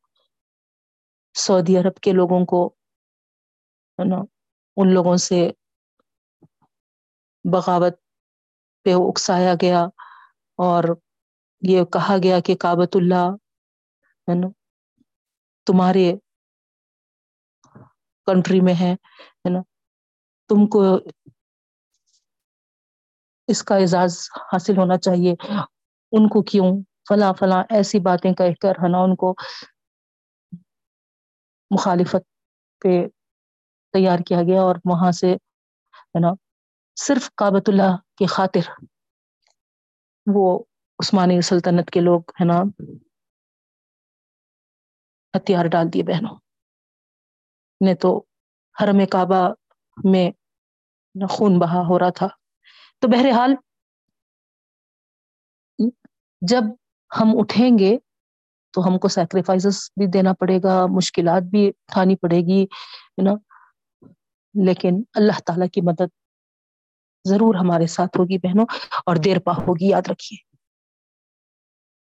[1.34, 2.74] سعودی عرب کے لوگوں کو
[4.04, 4.16] نا،
[4.76, 5.50] ان لوگوں سے
[7.44, 7.94] بغاوت
[8.84, 9.84] پہ اکسایا گیا
[10.58, 10.84] اور
[11.62, 13.28] یہ کہا گیا کہ کابت اللہ،
[14.28, 14.48] ہے نا،
[15.66, 16.12] تمہارے
[18.26, 18.94] کنٹری میں ہے
[19.50, 19.60] نا،
[20.50, 20.82] تم کو
[23.48, 24.18] اس کا اعزاز
[24.52, 25.34] حاصل ہونا چاہیے۔
[26.12, 26.66] ان کو کیوں؟
[27.08, 29.34] فلاں فلاں ایسی باتیں کہہ کر، ہے نا، ان کو
[31.70, 32.24] مخالفت
[32.82, 33.06] پہ
[33.94, 36.32] تیار کیا گیا اور وہاں سے، ہے نا
[37.00, 38.84] صرف کابت اللہ کی خاطر
[40.34, 40.58] وہ
[40.98, 42.62] عثمانی سلطنت کے لوگ ہے نا
[45.36, 46.36] ہتھیار ڈال دیے بہنوں۔
[47.86, 48.22] نے تو
[48.82, 49.54] حرم کعبہ
[50.04, 50.30] میں
[51.30, 52.26] خون بہا ہو رہا تھا۔
[52.98, 53.54] تو بہرحال
[56.40, 56.62] جب
[57.20, 57.98] ہم اٹھیں گے
[58.70, 63.30] تو ہم کو سیکریفائسز بھی دینا پڑے گا، مشکلات بھی اٹھانی پڑے گی، ہے نا۔
[64.64, 66.17] لیکن اللہ تعالی کی مدد
[67.24, 68.66] ضرور ہمارے ساتھ ہوگی بہنوں،
[69.06, 70.36] اور دیر پا ہوگی، یاد رکھیے۔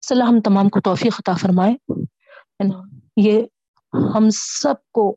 [0.07, 1.75] صلاح ہم تمام کو توفیق عطا فرمائے۔
[3.17, 3.43] یہ
[4.15, 5.17] ہم سب کو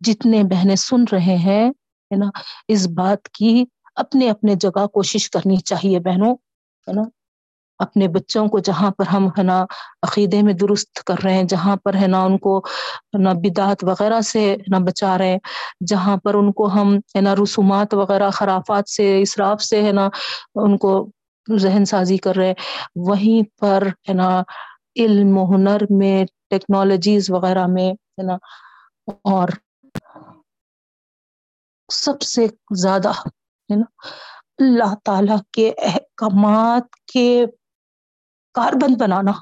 [0.00, 1.70] جتنے بہنیں سن رہے ہیں،
[2.10, 2.26] ہے نا؟
[2.68, 3.64] اس بات کی
[3.94, 6.34] اپنے اپنے جگہ کوشش کرنی چاہیے بہنوں،
[6.88, 7.02] ہے نا؟
[7.80, 9.58] اپنے بچوں کو جہاں پر ہم ہے نا
[10.02, 12.60] عقیدے میں درست کر رہے ہیں، جہاں پر ہے نا ان کو
[13.16, 15.36] نہ بدعت وغیرہ سے نہ بچا رہے
[15.86, 20.08] جہاں پر ان کو ہم ہے نا رسومات وغیرہ، خرافات سے، اسراف سے ہے نا
[20.56, 20.92] ان کو
[21.48, 22.52] ذہن سازی کر رہے
[23.06, 24.30] وہیں پر ہے نا
[24.96, 26.16] علم و ہنر میں
[26.50, 28.36] ٹیکنالوجیز وغیرہ میں ہے نا
[29.24, 29.48] اور
[31.88, 32.46] سب سے
[32.76, 33.10] زیادہ
[33.70, 33.84] ہے نا
[34.60, 37.26] اللہ تعالی کے احکامات کے
[38.52, 39.32] کاربند بنانا۔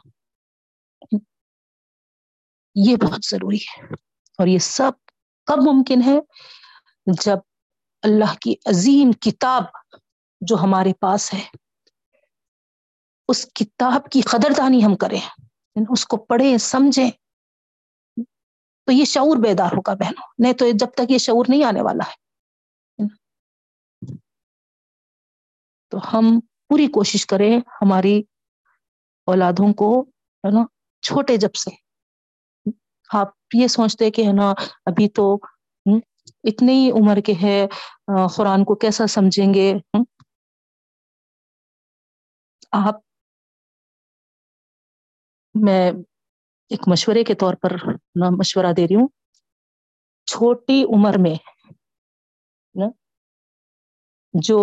[2.75, 3.95] یہ بہت ضروری ہے۔
[4.39, 4.91] اور یہ سب
[5.47, 6.19] کب ممکن ہے؟
[7.25, 7.37] جب
[8.03, 9.63] اللہ کی عظیم کتاب
[10.41, 11.49] جو ہمارے پاس ہے،
[13.29, 17.11] اس کتاب کی قدردانی ہم کریں یعنی اس کو پڑھیں، سمجھیں۔
[18.85, 22.11] تو یہ شعور بیدار ہوگا بہنوں۔ نہیں تو جب تک یہ شعور نہیں آنے والا
[22.11, 22.15] ہے۔
[25.89, 28.23] تو ہم پوری کوشش کریں، ہماری
[29.29, 29.91] اولادوں کو،
[30.45, 30.65] ہے نا،
[31.03, 31.71] چھوٹے جب سے۔
[33.11, 34.51] آپ یہ سوچتے کہ، ہے نا،
[34.87, 35.35] ابھی تو
[36.45, 37.59] اتنی عمر کے ہے
[38.37, 39.73] قرآن کو کیسا سمجھیں گے
[42.73, 42.97] آپ،
[45.55, 45.91] میں
[46.71, 47.73] ایک مشورے کے طور پر
[48.15, 49.09] نہ مشورہ دے رہی ہوں۔
[50.29, 51.35] چھوٹی عمر میں
[54.35, 54.59] جو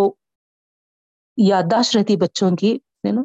[1.37, 3.21] یادداشت رہتی بچوں کی، ہے نا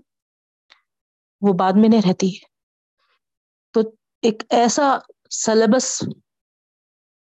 [1.40, 2.30] وہ بعد میں نہیں رہتی۔
[3.72, 3.80] تو
[4.22, 4.98] ایک ایسا
[5.30, 6.02] سلیبس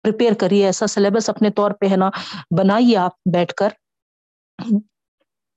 [0.02, 2.10] پریپیئر کریے، ایسا سلیبس اپنے طور پہ ہے نا،
[2.58, 3.68] بنائیے آپ بیٹھ کر۔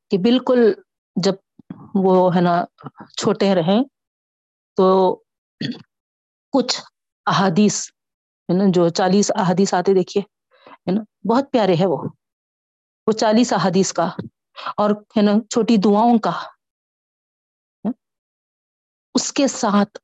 [0.09, 0.73] کہ بالکل
[1.15, 1.33] جب
[1.95, 2.65] وہ ہے نا
[3.17, 3.83] چھوٹے رہیں
[4.75, 5.15] تو
[6.51, 6.81] کچھ
[7.25, 7.89] احادیث،
[8.49, 10.23] ہے نا، جو چالیس احادیث آتے دیکھیے،
[10.71, 11.97] ہے نا، بہت پیارے ہے وہ۔
[13.07, 14.09] وہ چالیس احادیث کا
[14.77, 16.52] اور ہے نا، چھوٹی دعاؤں کا۔
[19.13, 19.97] اس کے ساتھ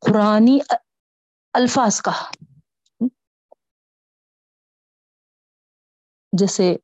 [0.00, 0.58] قرآنی
[1.52, 2.30] الفاظ کا۔
[6.32, 6.76] جیسے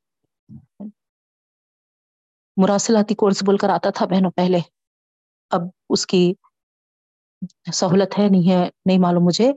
[2.56, 4.58] مراسلاتی کورس بول کر آتا تھا بہنوں پہلے۔
[5.50, 5.60] اب
[5.90, 6.34] اس کی
[7.74, 9.52] سہولت ہے، نہیں ہے، نہیں معلوم مجھے۔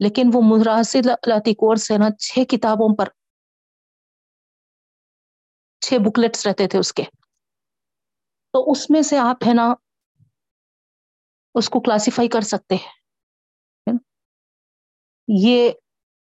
[0.00, 3.08] لیکن وہ مراسلاتی کورس ہے نا، چھ کتابوں پر
[5.80, 7.02] چھ بکلیٹس رہتے تھے اس کے۔
[8.52, 9.74] تو اس میں سے آپ ہے نا
[11.54, 13.96] اس کو کلاسیفائی کر سکتے ہیں۔
[15.28, 15.70] یہ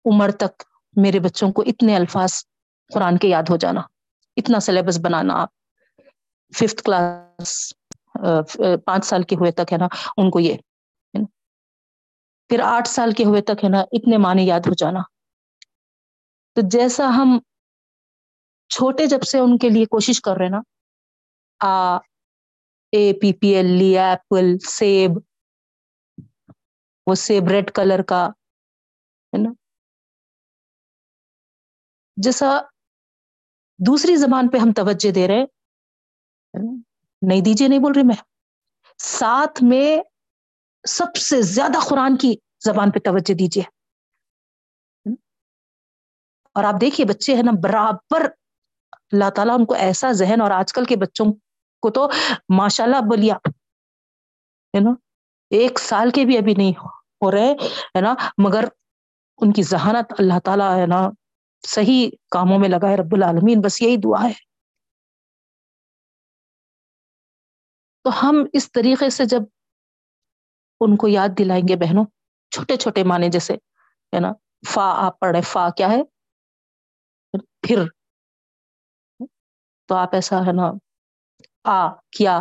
[0.05, 0.63] عمر تک
[0.97, 2.33] میرے بچوں کو اتنے الفاظ
[2.95, 3.81] قرآن کے یاد ہو جانا،
[4.37, 5.51] اتنا سلیبس بنانا آپ۔
[6.53, 7.73] ففتھ کلاس
[8.85, 10.57] پانچ سال کے ہوئے تک ہے نا ان کو یہ
[12.51, 15.01] پھر آٹھ سال کے ہوئے تک ہے نا اتنے معنی یاد ہو جانا۔
[16.57, 17.39] تو جیسا ہم
[18.71, 20.61] چھوٹے جب سے ان کے لیے کوشش کر رہے نا،
[21.61, 21.97] آ
[22.95, 25.11] اے پی پی ایل لی ایپل سیب
[27.07, 29.51] وہ سیب ریڈ کلر کا، ہے نا?
[32.16, 32.47] جیسا
[33.79, 35.45] دوسری زبان پہ ہم توجہ دے رہے
[37.23, 38.16] نہیں دیجیے نہیں بول رہی میں۔
[38.99, 40.03] ساتھ میں
[40.85, 42.35] سب سے زیادہ قرآن کی
[42.65, 43.65] زبان پہ توجہ دیجیے
[46.53, 48.29] اور آپ دیکھیے بچے ہیں نا، برابر
[49.12, 51.27] اللہ تعالیٰ ان کو ایسا ذہن اور آج کل کے بچوں
[51.81, 52.09] کو تو
[52.49, 54.91] ماشاء اللہ بولیا ہے نا؟
[55.51, 57.53] ایک سال کے بھی ابھی نہیں ہو رہے،
[57.97, 58.65] ہے نا؟ مگر
[59.37, 61.11] ان کی ذہانت اللہ تعالیٰ، ہے نا،
[61.67, 64.33] صحیح کاموں میں لگا ہے، رب العالمین، بس یہی دعا ہے۔
[68.05, 69.41] تو ہم اس طریقے سے جب
[70.81, 72.05] ان کو یاد دلائیں گے بہنوں،
[72.51, 73.55] چھوٹے چھوٹے معنی جیسے،
[74.15, 74.33] ہے نا،
[74.69, 76.03] فا آپ پڑھ رہے فا کیا ہے؟
[77.63, 77.79] پھر۔
[79.89, 80.73] تو آپ ایسا، ہے نا
[81.65, 82.39] آ کیا۔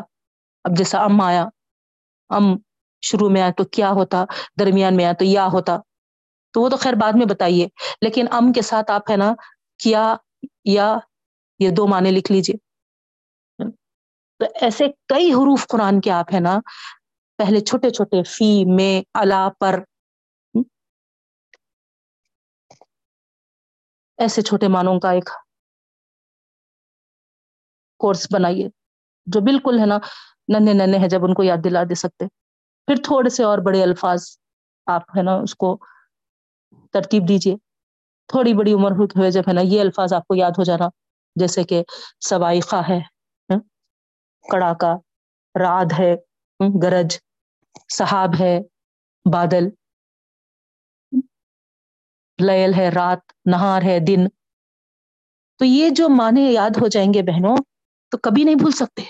[0.64, 1.46] اب جیسا ام آیا،
[2.30, 2.44] ام
[3.02, 4.26] شروع میں آئے تو کیا ہوتا،
[4.60, 5.78] درمیان میں آئے تو یا ہوتا۔
[6.54, 7.68] تو وہ تو خیر بعد میں بتائیے،
[8.02, 9.34] لیکن ام کے ساتھ آپ ہے نا،
[9.78, 10.16] کیا
[10.66, 10.98] یا
[11.60, 12.56] یہ دو معنی لکھ لیجیے
[14.40, 16.60] تو ایسے کئی حروف قرآن کے آپ ہے نا،
[17.38, 19.80] پہلے چھوٹے چھوٹے، فی میں اللہ پر۔
[24.18, 25.30] ایسے چھوٹے معنوں کا ایک
[27.98, 28.83] کورس بنائیے۔
[29.26, 29.98] جو بالکل ہے نا
[30.48, 32.26] ننے ننے ہیں، جب ان کو یاد دلا دے سکتے۔
[32.86, 34.24] پھر تھوڑے سے اور بڑے الفاظ
[34.86, 35.78] آپ ہے نا، اس کو
[36.92, 37.56] ترتیب دیجیے
[38.28, 40.88] تھوڑی بڑی عمر ہوئے جب ہے نا یہ الفاظ آپ کو یاد ہو جانا۔
[41.36, 41.84] جیسے کہ
[42.30, 43.00] سوائقہ ہے
[44.52, 44.94] کڑاکا
[45.64, 46.16] راد ہے
[46.84, 47.18] گرج،
[47.94, 48.60] صحاب ہے،
[49.34, 49.70] بادل۔
[52.40, 54.28] لیل ہے، رات، نہار ہے، دن۔
[55.60, 57.58] تو یہ جو معنی یاد ہو جائیں گے بہنوں
[58.14, 59.04] تو کبھی نہیں بھول سکتے۔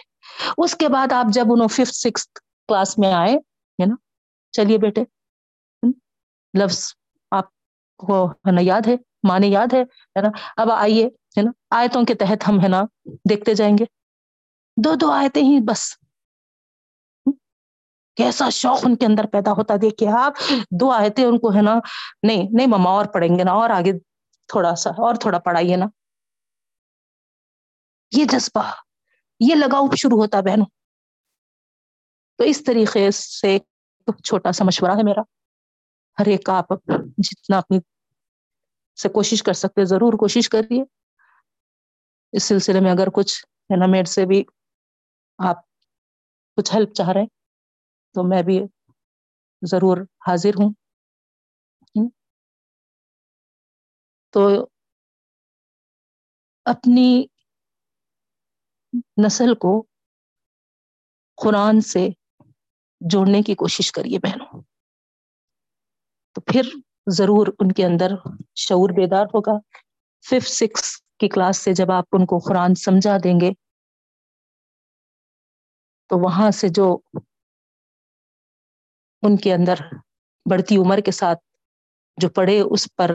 [0.57, 2.27] اس کے بعد آپ جب انہوں ففتھ سکس
[2.67, 3.33] کلاس میں آئے،
[3.81, 3.95] ہے نا؟
[4.51, 5.03] چلیے بیٹے
[6.59, 6.93] لفظ
[7.31, 7.45] آپ
[7.97, 8.95] کو ہے نا یاد ہے،
[9.29, 12.81] معنی یاد ہے نا؟ اب آئیے، ہے نا؟ آیتوں کے تحت ہم، ہے نا،
[13.29, 13.85] دیکھتے جائیں گے۔
[14.83, 15.97] دو دو آیتیں ہی بس۔
[18.15, 20.33] کیسا شوق ان کے اندر پیدا ہوتا، دیکھیے آپ،
[20.79, 21.75] دو آیتیں ان کو، ہے نا؟
[22.23, 23.99] نہیں نہیں مما، اور پڑھیں گے نا، اور آگے
[24.47, 25.85] تھوڑا سا، اور تھوڑا پڑھائیے نا۔
[28.17, 28.71] یہ جذبہ۔
[29.49, 30.65] یہ لگاؤ شروع ہوتا بہنوں۔
[32.37, 33.57] تو اس طریقے سے
[34.23, 35.21] چھوٹا سا مشورہ ہے میرا۔
[36.19, 36.65] ہر ایک آپ
[37.17, 37.79] جتنا اپنی
[39.01, 40.83] سے کوشش کر سکتے ضرور کوشش کریے۔
[42.31, 44.43] اس سلسلے میں اگر کچھ ہے نا میڈ سے بھی
[45.37, 45.57] آپ
[46.57, 47.25] کچھ ہیلپ چاہ رہے
[48.13, 48.61] تو میں بھی
[49.61, 50.73] ضرور حاضر ہوں۔
[54.29, 54.67] تو
[56.65, 57.25] اپنی
[58.93, 59.85] نسل کو
[61.35, 62.07] قرآن سے
[63.01, 64.61] جوڑنے کی کوشش کریے بہنوں۔
[66.33, 66.61] تو پھر
[67.07, 68.11] ضرور ان کے اندر
[68.55, 69.59] شعور بیدار ہوگا۔
[70.29, 73.51] ففتھ سکس کی کلاس سے جب آپ ان کو قرآن سمجھا دیں گے،
[76.07, 76.99] تو وہاں سے جو
[79.21, 79.75] ان کے اندر
[80.49, 81.39] بڑھتی عمر کے ساتھ
[82.17, 83.11] جو پڑھے، اس پر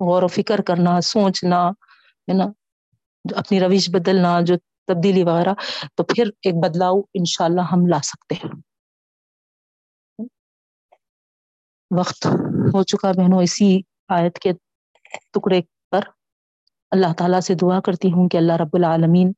[0.00, 1.68] غور و فکر کرنا، سوچنا،
[2.28, 2.44] ہے نا
[3.36, 4.54] اپنی روش بدلنا، جو
[4.94, 5.54] تبدیلی وغیرہ،
[5.94, 8.50] تو پھر ایک بدلاؤ انشاءاللہ ہم لا سکتے ہیں۔
[11.98, 12.26] وقت
[12.74, 14.52] ہو چکا بہنوں، اسی آیت کے
[15.32, 15.60] ٹکڑے
[15.90, 16.00] پر۔
[16.90, 19.32] اللہ تعالیٰ سے دعا کرتی ہوں کہ اللہ رب العالمین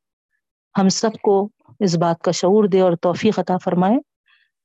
[0.78, 1.48] ہم سب کو
[1.80, 3.96] اس بات کا شعور دے اور توفیق عطا فرمائے۔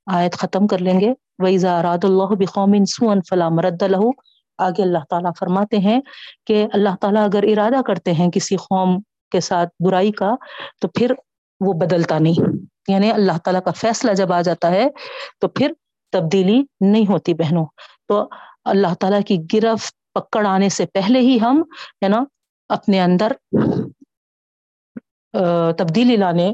[0.05, 4.11] آیت ختم کر لیں گے۔ وَإِذَا رَادُ اللَّهُ بِقَوْمٍ سُوًا فَلَا مَرَدَّ لَهُ۔
[4.57, 6.01] آگے اللہ تعالیٰ فرماتے ہیں
[6.45, 8.99] کہ اللہ تعالیٰ اگر ارادہ کرتے ہیں کسی قوم
[9.31, 10.35] کے ساتھ برائی کا،
[10.81, 11.11] تو پھر
[11.59, 12.43] وہ بدلتا نہیں۔
[12.87, 14.85] یعنی اللہ تعالیٰ کا فیصلہ جب آ جاتا ہے،
[15.39, 15.73] تو پھر
[16.11, 17.65] تبدیلی نہیں ہوتی بہنوں۔
[18.07, 18.27] تو
[18.65, 21.61] اللہ تعالیٰ کی گرفت پکڑ آنے سے پہلے ہی ہم،
[22.03, 22.23] ہے نا،
[22.69, 23.31] اپنے اندر
[25.77, 26.53] تبدیلی لانے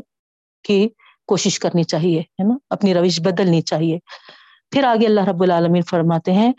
[0.63, 0.89] کی
[1.27, 3.99] کوشش کرنی چاہیے، ہے نا، اپنی روش بدلنی چاہیے۔
[4.71, 6.53] پھر آگے اللہ رب العالمین فرماتے ہیں،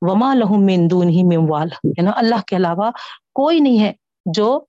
[0.00, 2.90] وما لہم من دون ہی مموال ہے نا، اللہ کے علاوہ
[3.34, 3.92] کوئی نہیں ہے
[4.26, 4.64] جو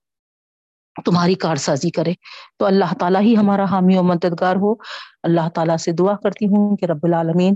[1.06, 2.14] تمہاری کار سازی کرے۔
[2.60, 4.74] تو اللہ تعالیٰ ہی ہمارا حامی و مددگار ہو۔
[5.24, 7.56] اللہ تعالیٰ سے دعا کرتی ہوں کہ رب العالمین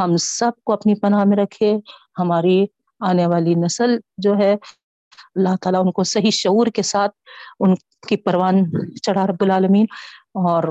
[0.00, 1.76] ہم سب کو اپنی پناہ میں رکھے۔
[2.18, 2.64] ہماری
[3.00, 4.52] آنے والی نسل جو ہے،
[5.36, 7.12] اللہ تعالیٰ ان کو صحیح شعور کے ساتھ
[7.60, 7.74] ان
[8.08, 8.64] کی پروان
[9.02, 9.86] چڑھا رب العالمین
[10.34, 10.62] اور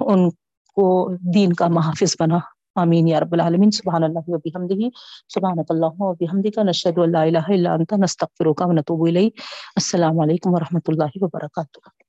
[0.00, 0.30] ان
[0.74, 2.38] کو دین کا محافظ بنا۔
[2.74, 4.88] آمین یا رب العالمین سبحان اللہ و بحمدہ
[5.28, 9.40] سبحانک اللہ و بحمدک، نشہد ان لا الہ الا انت، نستغفرک و نتوب الیک،
[9.76, 12.01] السلام علیکم و رحمۃ اللہ وبرکاتہ۔